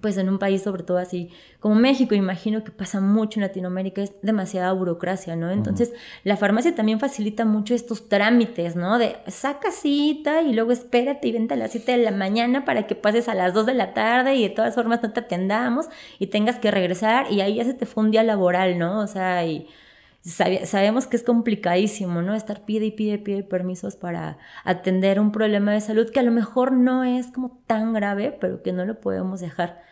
pues 0.00 0.16
en 0.16 0.28
un 0.28 0.38
país 0.38 0.62
sobre 0.62 0.82
todo 0.82 0.98
así 0.98 1.30
como 1.60 1.74
México, 1.76 2.14
imagino 2.14 2.64
que 2.64 2.72
pasa 2.72 3.00
mucho 3.00 3.38
en 3.38 3.42
Latinoamérica, 3.42 4.02
es 4.02 4.12
demasiada 4.22 4.72
burocracia, 4.72 5.36
¿no? 5.36 5.50
Entonces, 5.50 5.92
la 6.24 6.36
farmacia 6.36 6.74
también 6.74 6.98
facilita 6.98 7.44
mucho 7.44 7.74
estos 7.74 8.08
trámites, 8.08 8.74
¿no? 8.74 8.98
De 8.98 9.16
saca 9.28 9.70
cita 9.70 10.42
y 10.42 10.54
luego 10.54 10.72
espérate 10.72 11.28
y 11.28 11.32
vente 11.32 11.54
a 11.54 11.56
las 11.56 11.72
7 11.72 11.92
de 11.92 11.98
la 11.98 12.10
mañana 12.10 12.64
para 12.64 12.86
que 12.86 12.94
pases 12.94 13.28
a 13.28 13.34
las 13.34 13.54
2 13.54 13.66
de 13.66 13.74
la 13.74 13.94
tarde 13.94 14.34
y 14.34 14.42
de 14.42 14.50
todas 14.50 14.74
formas 14.74 15.02
no 15.02 15.12
te 15.12 15.20
atendamos 15.20 15.86
y 16.18 16.28
tengas 16.28 16.58
que 16.58 16.70
regresar 16.70 17.30
y 17.30 17.40
ahí 17.40 17.56
ya 17.56 17.64
se 17.64 17.74
te 17.74 17.86
fue 17.86 18.04
un 18.04 18.10
día 18.10 18.22
laboral, 18.22 18.78
¿no? 18.78 19.00
O 19.00 19.06
sea, 19.06 19.44
y 19.44 19.68
sabemos 20.22 21.06
que 21.06 21.16
es 21.16 21.22
complicadísimo, 21.24 22.22
¿no? 22.22 22.34
Estar 22.34 22.64
pide 22.64 22.86
y 22.86 22.90
pide 22.92 23.14
y 23.14 23.18
pide 23.18 23.42
permisos 23.42 23.96
para 23.96 24.38
atender 24.64 25.20
un 25.20 25.32
problema 25.32 25.72
de 25.72 25.80
salud 25.80 26.10
que 26.10 26.20
a 26.20 26.22
lo 26.22 26.32
mejor 26.32 26.72
no 26.72 27.04
es 27.04 27.28
como 27.28 27.60
tan 27.66 27.92
grave, 27.92 28.36
pero 28.40 28.62
que 28.62 28.72
no 28.72 28.84
lo 28.84 29.00
podemos 29.00 29.40
dejar 29.40 29.82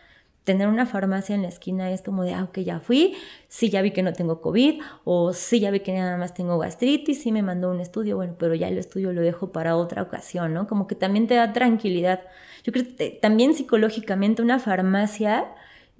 tener 0.43 0.67
una 0.67 0.85
farmacia 0.85 1.35
en 1.35 1.43
la 1.43 1.49
esquina 1.49 1.91
es 1.91 2.01
como 2.01 2.23
de, 2.23 2.33
ah, 2.33 2.43
ok, 2.45 2.59
ya 2.59 2.79
fui, 2.79 3.15
sí, 3.47 3.69
ya 3.69 3.81
vi 3.81 3.91
que 3.91 4.01
no 4.01 4.13
tengo 4.13 4.41
COVID, 4.41 4.81
o 5.03 5.33
sí, 5.33 5.59
ya 5.59 5.69
vi 5.71 5.81
que 5.81 5.93
nada 5.93 6.17
más 6.17 6.33
tengo 6.33 6.57
gastritis, 6.57 7.21
sí 7.21 7.31
me 7.31 7.43
mandó 7.43 7.69
un 7.69 7.79
estudio, 7.79 8.15
bueno, 8.15 8.35
pero 8.39 8.55
ya 8.55 8.67
el 8.67 8.77
estudio 8.77 9.13
lo 9.13 9.21
dejo 9.21 9.51
para 9.51 9.75
otra 9.75 10.01
ocasión, 10.01 10.53
¿no? 10.53 10.67
Como 10.67 10.87
que 10.87 10.95
también 10.95 11.27
te 11.27 11.35
da 11.35 11.53
tranquilidad. 11.53 12.21
Yo 12.63 12.73
creo 12.73 12.85
que 12.85 13.19
también 13.21 13.53
psicológicamente 13.53 14.41
una 14.41 14.59
farmacia, 14.59 15.45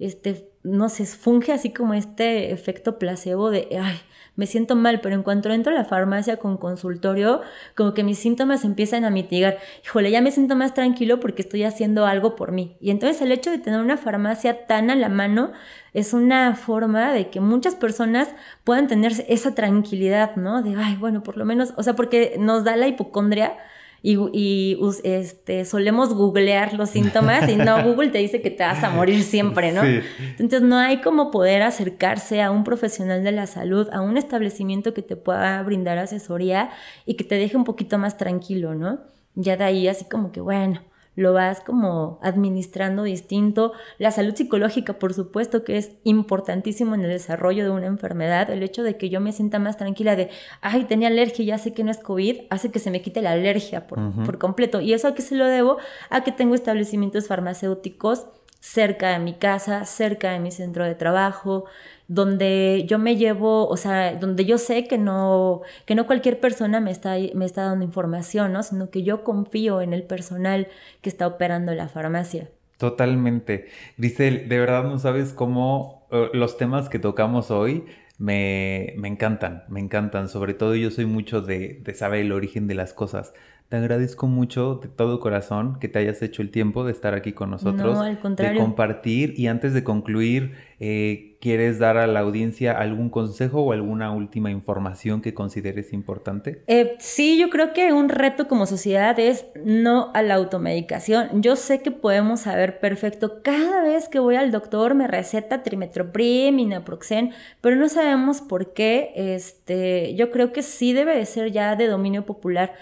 este, 0.00 0.50
no 0.64 0.88
sé, 0.88 1.06
funge 1.06 1.52
así 1.52 1.72
como 1.72 1.94
este 1.94 2.50
efecto 2.52 2.98
placebo 2.98 3.50
de, 3.50 3.68
ay, 3.80 4.00
me 4.34 4.46
siento 4.46 4.76
mal, 4.76 5.00
pero 5.00 5.14
en 5.14 5.22
cuanto 5.22 5.50
entro 5.50 5.72
a 5.72 5.74
la 5.74 5.84
farmacia 5.84 6.38
con 6.38 6.56
consultorio, 6.56 7.42
como 7.76 7.94
que 7.94 8.02
mis 8.02 8.18
síntomas 8.18 8.64
empiezan 8.64 9.04
a 9.04 9.10
mitigar. 9.10 9.58
Híjole, 9.84 10.10
ya 10.10 10.20
me 10.20 10.30
siento 10.30 10.56
más 10.56 10.74
tranquilo 10.74 11.20
porque 11.20 11.42
estoy 11.42 11.64
haciendo 11.64 12.06
algo 12.06 12.34
por 12.34 12.52
mí. 12.52 12.76
Y 12.80 12.90
entonces 12.90 13.20
el 13.22 13.32
hecho 13.32 13.50
de 13.50 13.58
tener 13.58 13.80
una 13.80 13.96
farmacia 13.96 14.66
tan 14.66 14.90
a 14.90 14.94
la 14.94 15.08
mano 15.08 15.52
es 15.92 16.14
una 16.14 16.54
forma 16.54 17.12
de 17.12 17.28
que 17.28 17.40
muchas 17.40 17.74
personas 17.74 18.28
puedan 18.64 18.86
tener 18.86 19.12
esa 19.28 19.54
tranquilidad, 19.54 20.36
¿no? 20.36 20.62
De, 20.62 20.74
ay, 20.76 20.96
bueno, 20.96 21.22
por 21.22 21.36
lo 21.36 21.44
menos, 21.44 21.74
o 21.76 21.82
sea, 21.82 21.94
porque 21.94 22.36
nos 22.38 22.64
da 22.64 22.76
la 22.76 22.88
hipocondria 22.88 23.56
y, 24.02 24.78
este, 25.04 25.64
solemos 25.64 26.14
googlear 26.14 26.74
los 26.74 26.90
síntomas 26.90 27.48
y 27.48 27.56
no, 27.56 27.82
Google 27.84 28.10
te 28.10 28.18
dice 28.18 28.42
que 28.42 28.50
te 28.50 28.64
vas 28.64 28.82
a 28.82 28.90
morir 28.90 29.22
siempre, 29.22 29.72
¿no? 29.72 29.82
Entonces 29.84 30.62
no 30.62 30.76
hay 30.76 31.00
como 31.00 31.30
poder 31.30 31.62
acercarse 31.62 32.42
a 32.42 32.50
un 32.50 32.64
profesional 32.64 33.22
de 33.22 33.32
la 33.32 33.46
salud, 33.46 33.88
a 33.92 34.00
un 34.00 34.16
establecimiento 34.16 34.92
que 34.92 35.02
te 35.02 35.16
pueda 35.16 35.62
brindar 35.62 35.98
asesoría 35.98 36.70
y 37.06 37.14
que 37.14 37.24
te 37.24 37.36
deje 37.36 37.56
un 37.56 37.64
poquito 37.64 37.98
más 37.98 38.16
tranquilo, 38.16 38.74
¿no? 38.74 39.00
Ya 39.34 39.56
de 39.56 39.64
ahí 39.64 39.88
así 39.88 40.04
como 40.04 40.32
que, 40.32 40.40
bueno, 40.40 40.82
lo 41.14 41.32
vas 41.32 41.60
como 41.60 42.18
administrando 42.22 43.02
distinto. 43.02 43.72
La 43.98 44.10
salud 44.10 44.34
psicológica, 44.34 44.94
por 44.94 45.12
supuesto, 45.14 45.64
que 45.64 45.76
es 45.76 45.92
importantísimo 46.04 46.94
en 46.94 47.02
el 47.02 47.10
desarrollo 47.10 47.64
de 47.64 47.70
una 47.70 47.86
enfermedad. 47.86 48.50
El 48.50 48.62
hecho 48.62 48.82
de 48.82 48.96
que 48.96 49.10
yo 49.10 49.20
me 49.20 49.32
sienta 49.32 49.58
más 49.58 49.76
tranquila 49.76 50.16
de, 50.16 50.30
ay, 50.60 50.84
tenía 50.84 51.08
alergia, 51.08 51.44
ya 51.44 51.58
sé 51.58 51.74
que 51.74 51.84
no 51.84 51.90
es 51.90 51.98
COVID, 51.98 52.42
hace 52.50 52.70
que 52.70 52.78
se 52.78 52.90
me 52.90 53.02
quite 53.02 53.22
la 53.22 53.32
alergia 53.32 53.86
por, 53.86 53.98
por 54.24 54.38
completo. 54.38 54.80
Y 54.80 54.92
eso 54.92 55.08
a 55.08 55.14
qué 55.14 55.22
se 55.22 55.34
lo 55.34 55.46
debo? 55.46 55.76
A 56.08 56.24
que 56.24 56.32
tengo 56.32 56.54
establecimientos 56.54 57.26
farmacéuticos 57.26 58.26
cerca 58.62 59.10
de 59.10 59.18
mi 59.18 59.34
casa, 59.34 59.84
cerca 59.86 60.30
de 60.30 60.38
mi 60.38 60.52
centro 60.52 60.84
de 60.84 60.94
trabajo, 60.94 61.64
donde 62.12 62.84
yo 62.86 62.98
me 62.98 63.16
llevo, 63.16 63.66
o 63.66 63.76
sea, 63.78 64.14
donde 64.16 64.44
yo 64.44 64.58
sé 64.58 64.86
que 64.86 64.98
no, 64.98 65.62
que 65.86 65.94
no 65.94 66.06
cualquier 66.06 66.40
persona 66.40 66.78
me 66.78 66.90
está, 66.90 67.16
me 67.34 67.46
está 67.46 67.62
dando 67.64 67.86
información, 67.86 68.52
¿no? 68.52 68.62
Sino 68.62 68.90
que 68.90 69.02
yo 69.02 69.24
confío 69.24 69.80
en 69.80 69.94
el 69.94 70.02
personal 70.02 70.68
que 71.00 71.08
está 71.08 71.26
operando 71.26 71.72
la 71.74 71.88
farmacia. 71.88 72.50
Totalmente. 72.76 73.68
Grisel, 73.96 74.46
de 74.50 74.58
verdad 74.58 74.84
no 74.84 74.98
sabes 74.98 75.32
cómo 75.32 76.06
eh, 76.10 76.28
los 76.34 76.58
temas 76.58 76.90
que 76.90 76.98
tocamos 76.98 77.50
hoy 77.50 77.86
me, 78.18 78.92
me, 78.98 79.08
encantan, 79.08 79.64
me 79.68 79.80
encantan. 79.80 80.28
Sobre 80.28 80.52
todo 80.52 80.74
yo 80.74 80.90
soy 80.90 81.06
mucho 81.06 81.40
de, 81.40 81.80
de 81.82 81.94
saber 81.94 82.20
el 82.20 82.32
origen 82.32 82.66
de 82.66 82.74
las 82.74 82.92
cosas. 82.92 83.32
Te 83.72 83.78
agradezco 83.78 84.26
mucho 84.26 84.74
de 84.82 84.88
todo 84.88 85.18
corazón 85.18 85.78
que 85.80 85.88
te 85.88 85.98
hayas 85.98 86.20
hecho 86.20 86.42
el 86.42 86.50
tiempo 86.50 86.84
de 86.84 86.92
estar 86.92 87.14
aquí 87.14 87.32
con 87.32 87.48
nosotros, 87.48 87.94
no, 87.94 88.02
al 88.02 88.20
contrario. 88.20 88.60
de 88.60 88.66
compartir 88.66 89.32
y 89.38 89.46
antes 89.46 89.72
de 89.72 89.82
concluir, 89.82 90.52
eh, 90.78 91.38
¿quieres 91.40 91.78
dar 91.78 91.96
a 91.96 92.06
la 92.06 92.20
audiencia 92.20 92.72
algún 92.72 93.08
consejo 93.08 93.62
o 93.62 93.72
alguna 93.72 94.12
última 94.12 94.50
información 94.50 95.22
que 95.22 95.32
consideres 95.32 95.94
importante? 95.94 96.62
Eh, 96.66 96.96
sí, 96.98 97.38
yo 97.38 97.48
creo 97.48 97.72
que 97.72 97.94
un 97.94 98.10
reto 98.10 98.46
como 98.46 98.66
sociedad 98.66 99.18
es 99.18 99.46
no 99.64 100.10
a 100.12 100.20
la 100.20 100.34
automedicación. 100.34 101.40
Yo 101.40 101.56
sé 101.56 101.80
que 101.80 101.90
podemos 101.90 102.40
saber 102.40 102.78
perfecto, 102.78 103.40
cada 103.42 103.80
vez 103.80 104.06
que 104.06 104.18
voy 104.18 104.36
al 104.36 104.50
doctor 104.50 104.94
me 104.94 105.06
receta 105.06 105.62
trimetoprim 105.62 106.58
y 106.58 106.66
naproxen, 106.66 107.30
pero 107.62 107.76
no 107.76 107.88
sabemos 107.88 108.42
por 108.42 108.74
qué. 108.74 109.14
Este, 109.16 110.14
yo 110.14 110.30
creo 110.30 110.52
que 110.52 110.60
sí 110.60 110.92
debe 110.92 111.16
de 111.16 111.24
ser 111.24 111.52
ya 111.52 111.74
de 111.74 111.86
dominio 111.86 112.26
popular 112.26 112.74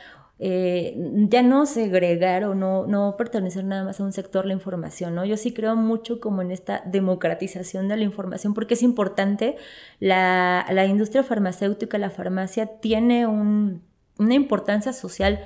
eh, 0.42 0.94
ya 1.29 1.42
no 1.42 1.66
segregar 1.66 2.44
o 2.44 2.55
no, 2.55 2.87
no 2.87 3.14
pertenecer 3.18 3.62
nada 3.62 3.85
más 3.85 4.00
a 4.00 4.05
un 4.05 4.12
sector 4.12 4.46
la 4.46 4.55
información, 4.55 5.14
¿no? 5.14 5.26
Yo 5.26 5.37
sí 5.37 5.53
creo 5.53 5.76
mucho 5.76 6.18
como 6.18 6.40
en 6.40 6.50
esta 6.50 6.83
democratización 6.87 7.88
de 7.88 7.98
la 7.98 8.05
información 8.05 8.55
porque 8.55 8.72
es 8.72 8.83
importante, 8.83 9.57
la, 9.98 10.66
la 10.70 10.87
industria 10.87 11.22
farmacéutica, 11.22 11.98
la 11.98 12.09
farmacia 12.09 12.81
tiene 12.81 13.26
un, 13.26 13.83
una 14.18 14.33
importancia 14.35 14.94
social 14.94 15.40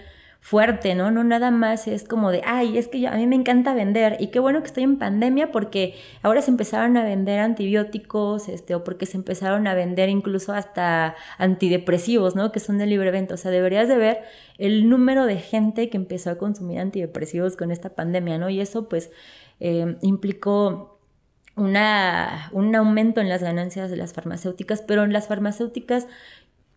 fuerte, 0.45 0.95
¿no? 0.95 1.11
No 1.11 1.25
nada 1.25 1.51
más 1.51 1.89
es 1.89 2.05
como 2.05 2.31
de, 2.31 2.43
ay, 2.45 2.77
es 2.77 2.89
que 2.89 3.07
a 3.09 3.13
mí 3.13 3.27
me 3.27 3.35
encanta 3.35 3.73
vender 3.73 4.19
y 4.21 4.27
qué 4.27 4.41
bueno 4.41 4.61
que 4.61 4.67
estoy 4.67 4.83
en 4.83 4.99
pandemia 4.99 5.51
porque 5.51 5.95
ahora 6.21 6.43
se 6.43 6.51
empezaron 6.51 6.99
a 6.99 7.03
vender 7.03 7.41
antibióticos, 7.41 8.51
este, 8.51 8.75
o 8.75 8.85
porque 8.85 9.07
se 9.07 9.17
empezaron 9.17 9.67
a 9.67 9.73
vender 9.73 10.11
incluso 10.11 10.53
hasta 10.53 11.15
antidepresivos, 11.39 12.37
¿no? 12.37 12.53
Que 12.53 12.61
son 12.61 12.77
de 12.77 12.85
libre 12.85 13.11
venta. 13.11 13.33
O 13.33 13.37
sea, 13.39 13.51
deberías 13.51 13.89
de 13.89 13.97
ver 13.97 14.19
el 14.59 14.91
número 14.91 15.25
de 15.25 15.39
gente 15.39 15.89
que 15.89 15.97
empezó 15.97 16.29
a 16.29 16.37
consumir 16.37 16.79
antidepresivos 16.79 17.57
con 17.57 17.71
esta 17.71 17.95
pandemia, 17.95 18.37
¿no? 18.37 18.51
Y 18.51 18.61
eso 18.61 18.87
pues 18.87 19.11
eh, 19.61 19.97
implicó 20.03 21.01
una, 21.57 22.51
un 22.53 22.77
aumento 22.77 23.23
en 23.23 23.31
las 23.31 23.43
ganancias 23.43 23.91
de 23.91 23.97
las 23.97 24.13
farmacéuticas, 24.13 24.83
pero 24.83 25.05
en 25.05 25.15
las 25.15 25.27
farmacéuticas 25.27 26.07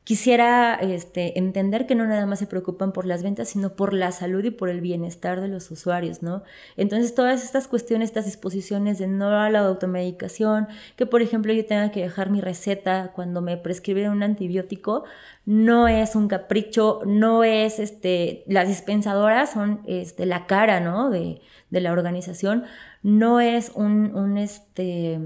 quisiera 0.08 0.76
este, 0.76 1.38
entender 1.38 1.86
que 1.86 1.94
no 1.94 2.08
nada 2.08 2.26
más 2.26 2.40
se 2.40 2.48
preocupan 2.48 2.94
por 2.94 3.06
las 3.06 3.24
ventas, 3.24 3.50
sino 3.50 3.76
por 3.76 3.92
la 3.92 4.14
salud 4.14 4.42
y 4.42 4.52
por 4.52 4.70
el 4.70 4.80
bienestar 4.80 5.42
de 5.42 5.50
los 5.50 5.70
usuarios, 5.70 6.24
¿no? 6.24 6.44
Entonces, 6.78 7.14
todas 7.14 7.44
estas 7.44 7.68
cuestiones, 7.68 8.08
estas 8.08 8.24
disposiciones 8.24 9.00
de 9.00 9.08
no 9.08 9.38
a 9.38 9.50
la 9.50 9.60
automedicación, 9.60 10.70
que 10.96 11.06
por 11.06 11.22
ejemplo 11.22 11.52
yo 11.52 11.66
tenga 11.66 11.92
que 11.92 12.04
dejar 12.04 12.30
mi 12.30 12.40
receta 12.40 13.12
cuando 13.14 13.42
me 13.42 13.58
prescriben 13.58 14.10
un 14.10 14.24
antibiótico, 14.24 15.04
no 15.46 15.90
es 15.90 16.16
un 16.16 16.30
capricho, 16.30 17.02
no 17.06 17.44
es, 17.44 17.78
este, 17.78 18.46
las 18.48 18.70
dispensadoras 18.70 19.52
son 19.52 19.82
este, 19.88 20.26
la 20.26 20.46
cara, 20.46 20.80
¿no? 20.80 21.10
De, 21.10 21.42
la 21.70 21.92
organización, 21.92 22.64
no 23.04 23.42
es 23.42 23.74
un, 23.76 24.16
un, 24.16 24.38
este, 24.38 25.20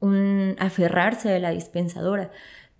un 0.00 0.56
aferrarse 0.58 1.28
de 1.28 1.40
la 1.40 1.50
dispensadora 1.50 2.30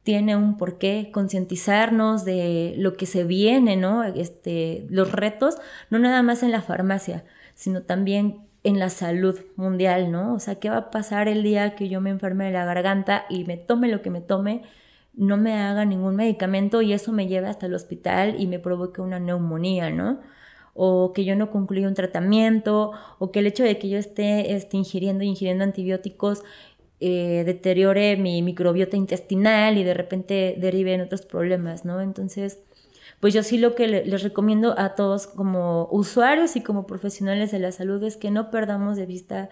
tiene 0.06 0.36
un 0.36 0.56
porqué, 0.56 1.10
concientizarnos 1.12 2.24
de 2.24 2.74
lo 2.78 2.96
que 2.96 3.06
se 3.06 3.24
viene, 3.24 3.74
¿no? 3.74 4.04
Este, 4.04 4.86
los 4.88 5.10
retos, 5.10 5.56
no 5.90 5.98
nada 5.98 6.22
más 6.22 6.44
en 6.44 6.52
la 6.52 6.62
farmacia, 6.62 7.24
sino 7.56 7.82
también 7.82 8.46
en 8.62 8.78
la 8.78 8.88
salud 8.88 9.40
mundial, 9.56 10.12
¿no? 10.12 10.32
O 10.34 10.38
sea, 10.38 10.60
¿qué 10.60 10.70
va 10.70 10.76
a 10.76 10.90
pasar 10.92 11.26
el 11.26 11.42
día 11.42 11.74
que 11.74 11.88
yo 11.88 12.00
me 12.00 12.10
enferme 12.10 12.44
de 12.44 12.52
la 12.52 12.64
garganta 12.64 13.26
y 13.28 13.42
me 13.46 13.56
tome 13.56 13.88
lo 13.88 14.00
que 14.00 14.10
me 14.10 14.20
tome, 14.20 14.62
no 15.12 15.36
me 15.38 15.54
haga 15.54 15.84
ningún 15.84 16.14
medicamento 16.14 16.82
y 16.82 16.92
eso 16.92 17.10
me 17.10 17.26
lleve 17.26 17.48
hasta 17.48 17.66
el 17.66 17.74
hospital 17.74 18.36
y 18.38 18.46
me 18.46 18.60
provoque 18.60 19.00
una 19.00 19.18
neumonía, 19.18 19.90
¿no? 19.90 20.20
o 20.78 21.14
que 21.14 21.24
yo 21.24 21.34
no 21.36 21.50
concluya 21.50 21.88
un 21.88 21.94
tratamiento, 21.94 22.92
o 23.18 23.32
que 23.32 23.38
el 23.38 23.46
hecho 23.46 23.64
de 23.64 23.78
que 23.78 23.88
yo 23.88 23.96
esté, 23.96 24.54
esté 24.54 24.76
ingiriendo 24.76 25.24
ingiriendo 25.24 25.64
antibióticos 25.64 26.42
eh, 27.00 27.42
deteriore 27.44 28.16
mi 28.16 28.42
microbiota 28.42 28.96
intestinal 28.96 29.78
y 29.78 29.84
de 29.84 29.94
repente 29.94 30.56
derive 30.58 30.94
en 30.94 31.02
otros 31.02 31.22
problemas, 31.22 31.84
¿no? 31.84 32.00
Entonces, 32.00 32.58
pues 33.20 33.34
yo 33.34 33.42
sí 33.42 33.58
lo 33.58 33.74
que 33.74 33.86
les 33.86 34.22
recomiendo 34.22 34.78
a 34.78 34.94
todos 34.94 35.26
como 35.26 35.88
usuarios 35.90 36.56
y 36.56 36.62
como 36.62 36.86
profesionales 36.86 37.50
de 37.50 37.58
la 37.58 37.72
salud 37.72 38.02
es 38.02 38.16
que 38.16 38.30
no 38.30 38.50
perdamos 38.50 38.96
de 38.96 39.06
vista 39.06 39.50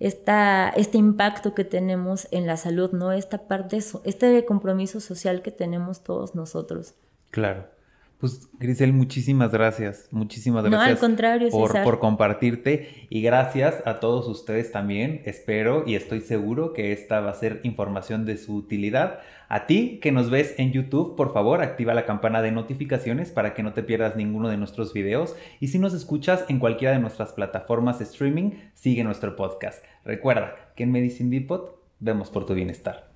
esta, 0.00 0.70
este 0.70 0.98
impacto 0.98 1.54
que 1.54 1.64
tenemos 1.64 2.28
en 2.30 2.46
la 2.46 2.56
salud, 2.56 2.92
¿no? 2.92 3.12
Esta 3.12 3.46
parte, 3.46 3.78
este 4.04 4.44
compromiso 4.44 5.00
social 5.00 5.42
que 5.42 5.50
tenemos 5.50 6.02
todos 6.02 6.34
nosotros. 6.34 6.94
Claro. 7.30 7.73
Pues 8.18 8.48
Grisel, 8.58 8.92
muchísimas 8.92 9.52
gracias, 9.52 10.08
muchísimas 10.10 10.64
gracias. 10.64 10.80
No, 10.80 10.92
al 10.92 10.98
contrario, 10.98 11.50
por, 11.50 11.82
por 11.82 11.98
compartirte 11.98 13.06
y 13.10 13.22
gracias 13.22 13.82
a 13.84 14.00
todos 14.00 14.28
ustedes 14.28 14.72
también. 14.72 15.22
Espero 15.24 15.84
y 15.86 15.94
estoy 15.94 16.20
seguro 16.20 16.72
que 16.72 16.92
esta 16.92 17.20
va 17.20 17.30
a 17.30 17.34
ser 17.34 17.60
información 17.64 18.24
de 18.24 18.36
su 18.38 18.54
utilidad. 18.54 19.18
A 19.48 19.66
ti 19.66 19.98
que 20.00 20.12
nos 20.12 20.30
ves 20.30 20.54
en 20.58 20.72
YouTube, 20.72 21.16
por 21.16 21.32
favor, 21.32 21.62
activa 21.62 21.92
la 21.94 22.06
campana 22.06 22.40
de 22.40 22.50
notificaciones 22.50 23.30
para 23.30 23.54
que 23.54 23.62
no 23.62 23.72
te 23.72 23.82
pierdas 23.82 24.16
ninguno 24.16 24.48
de 24.48 24.56
nuestros 24.56 24.92
videos. 24.92 25.36
Y 25.60 25.68
si 25.68 25.78
nos 25.78 25.92
escuchas 25.92 26.44
en 26.48 26.58
cualquiera 26.58 26.94
de 26.94 27.00
nuestras 27.00 27.32
plataformas 27.32 27.98
de 27.98 28.04
streaming, 28.04 28.52
sigue 28.74 29.04
nuestro 29.04 29.36
podcast. 29.36 29.84
Recuerda 30.04 30.54
que 30.76 30.84
en 30.84 30.92
Medicine 30.92 31.30
Depot 31.30 31.78
vemos 32.00 32.30
por 32.30 32.46
tu 32.46 32.54
bienestar. 32.54 33.13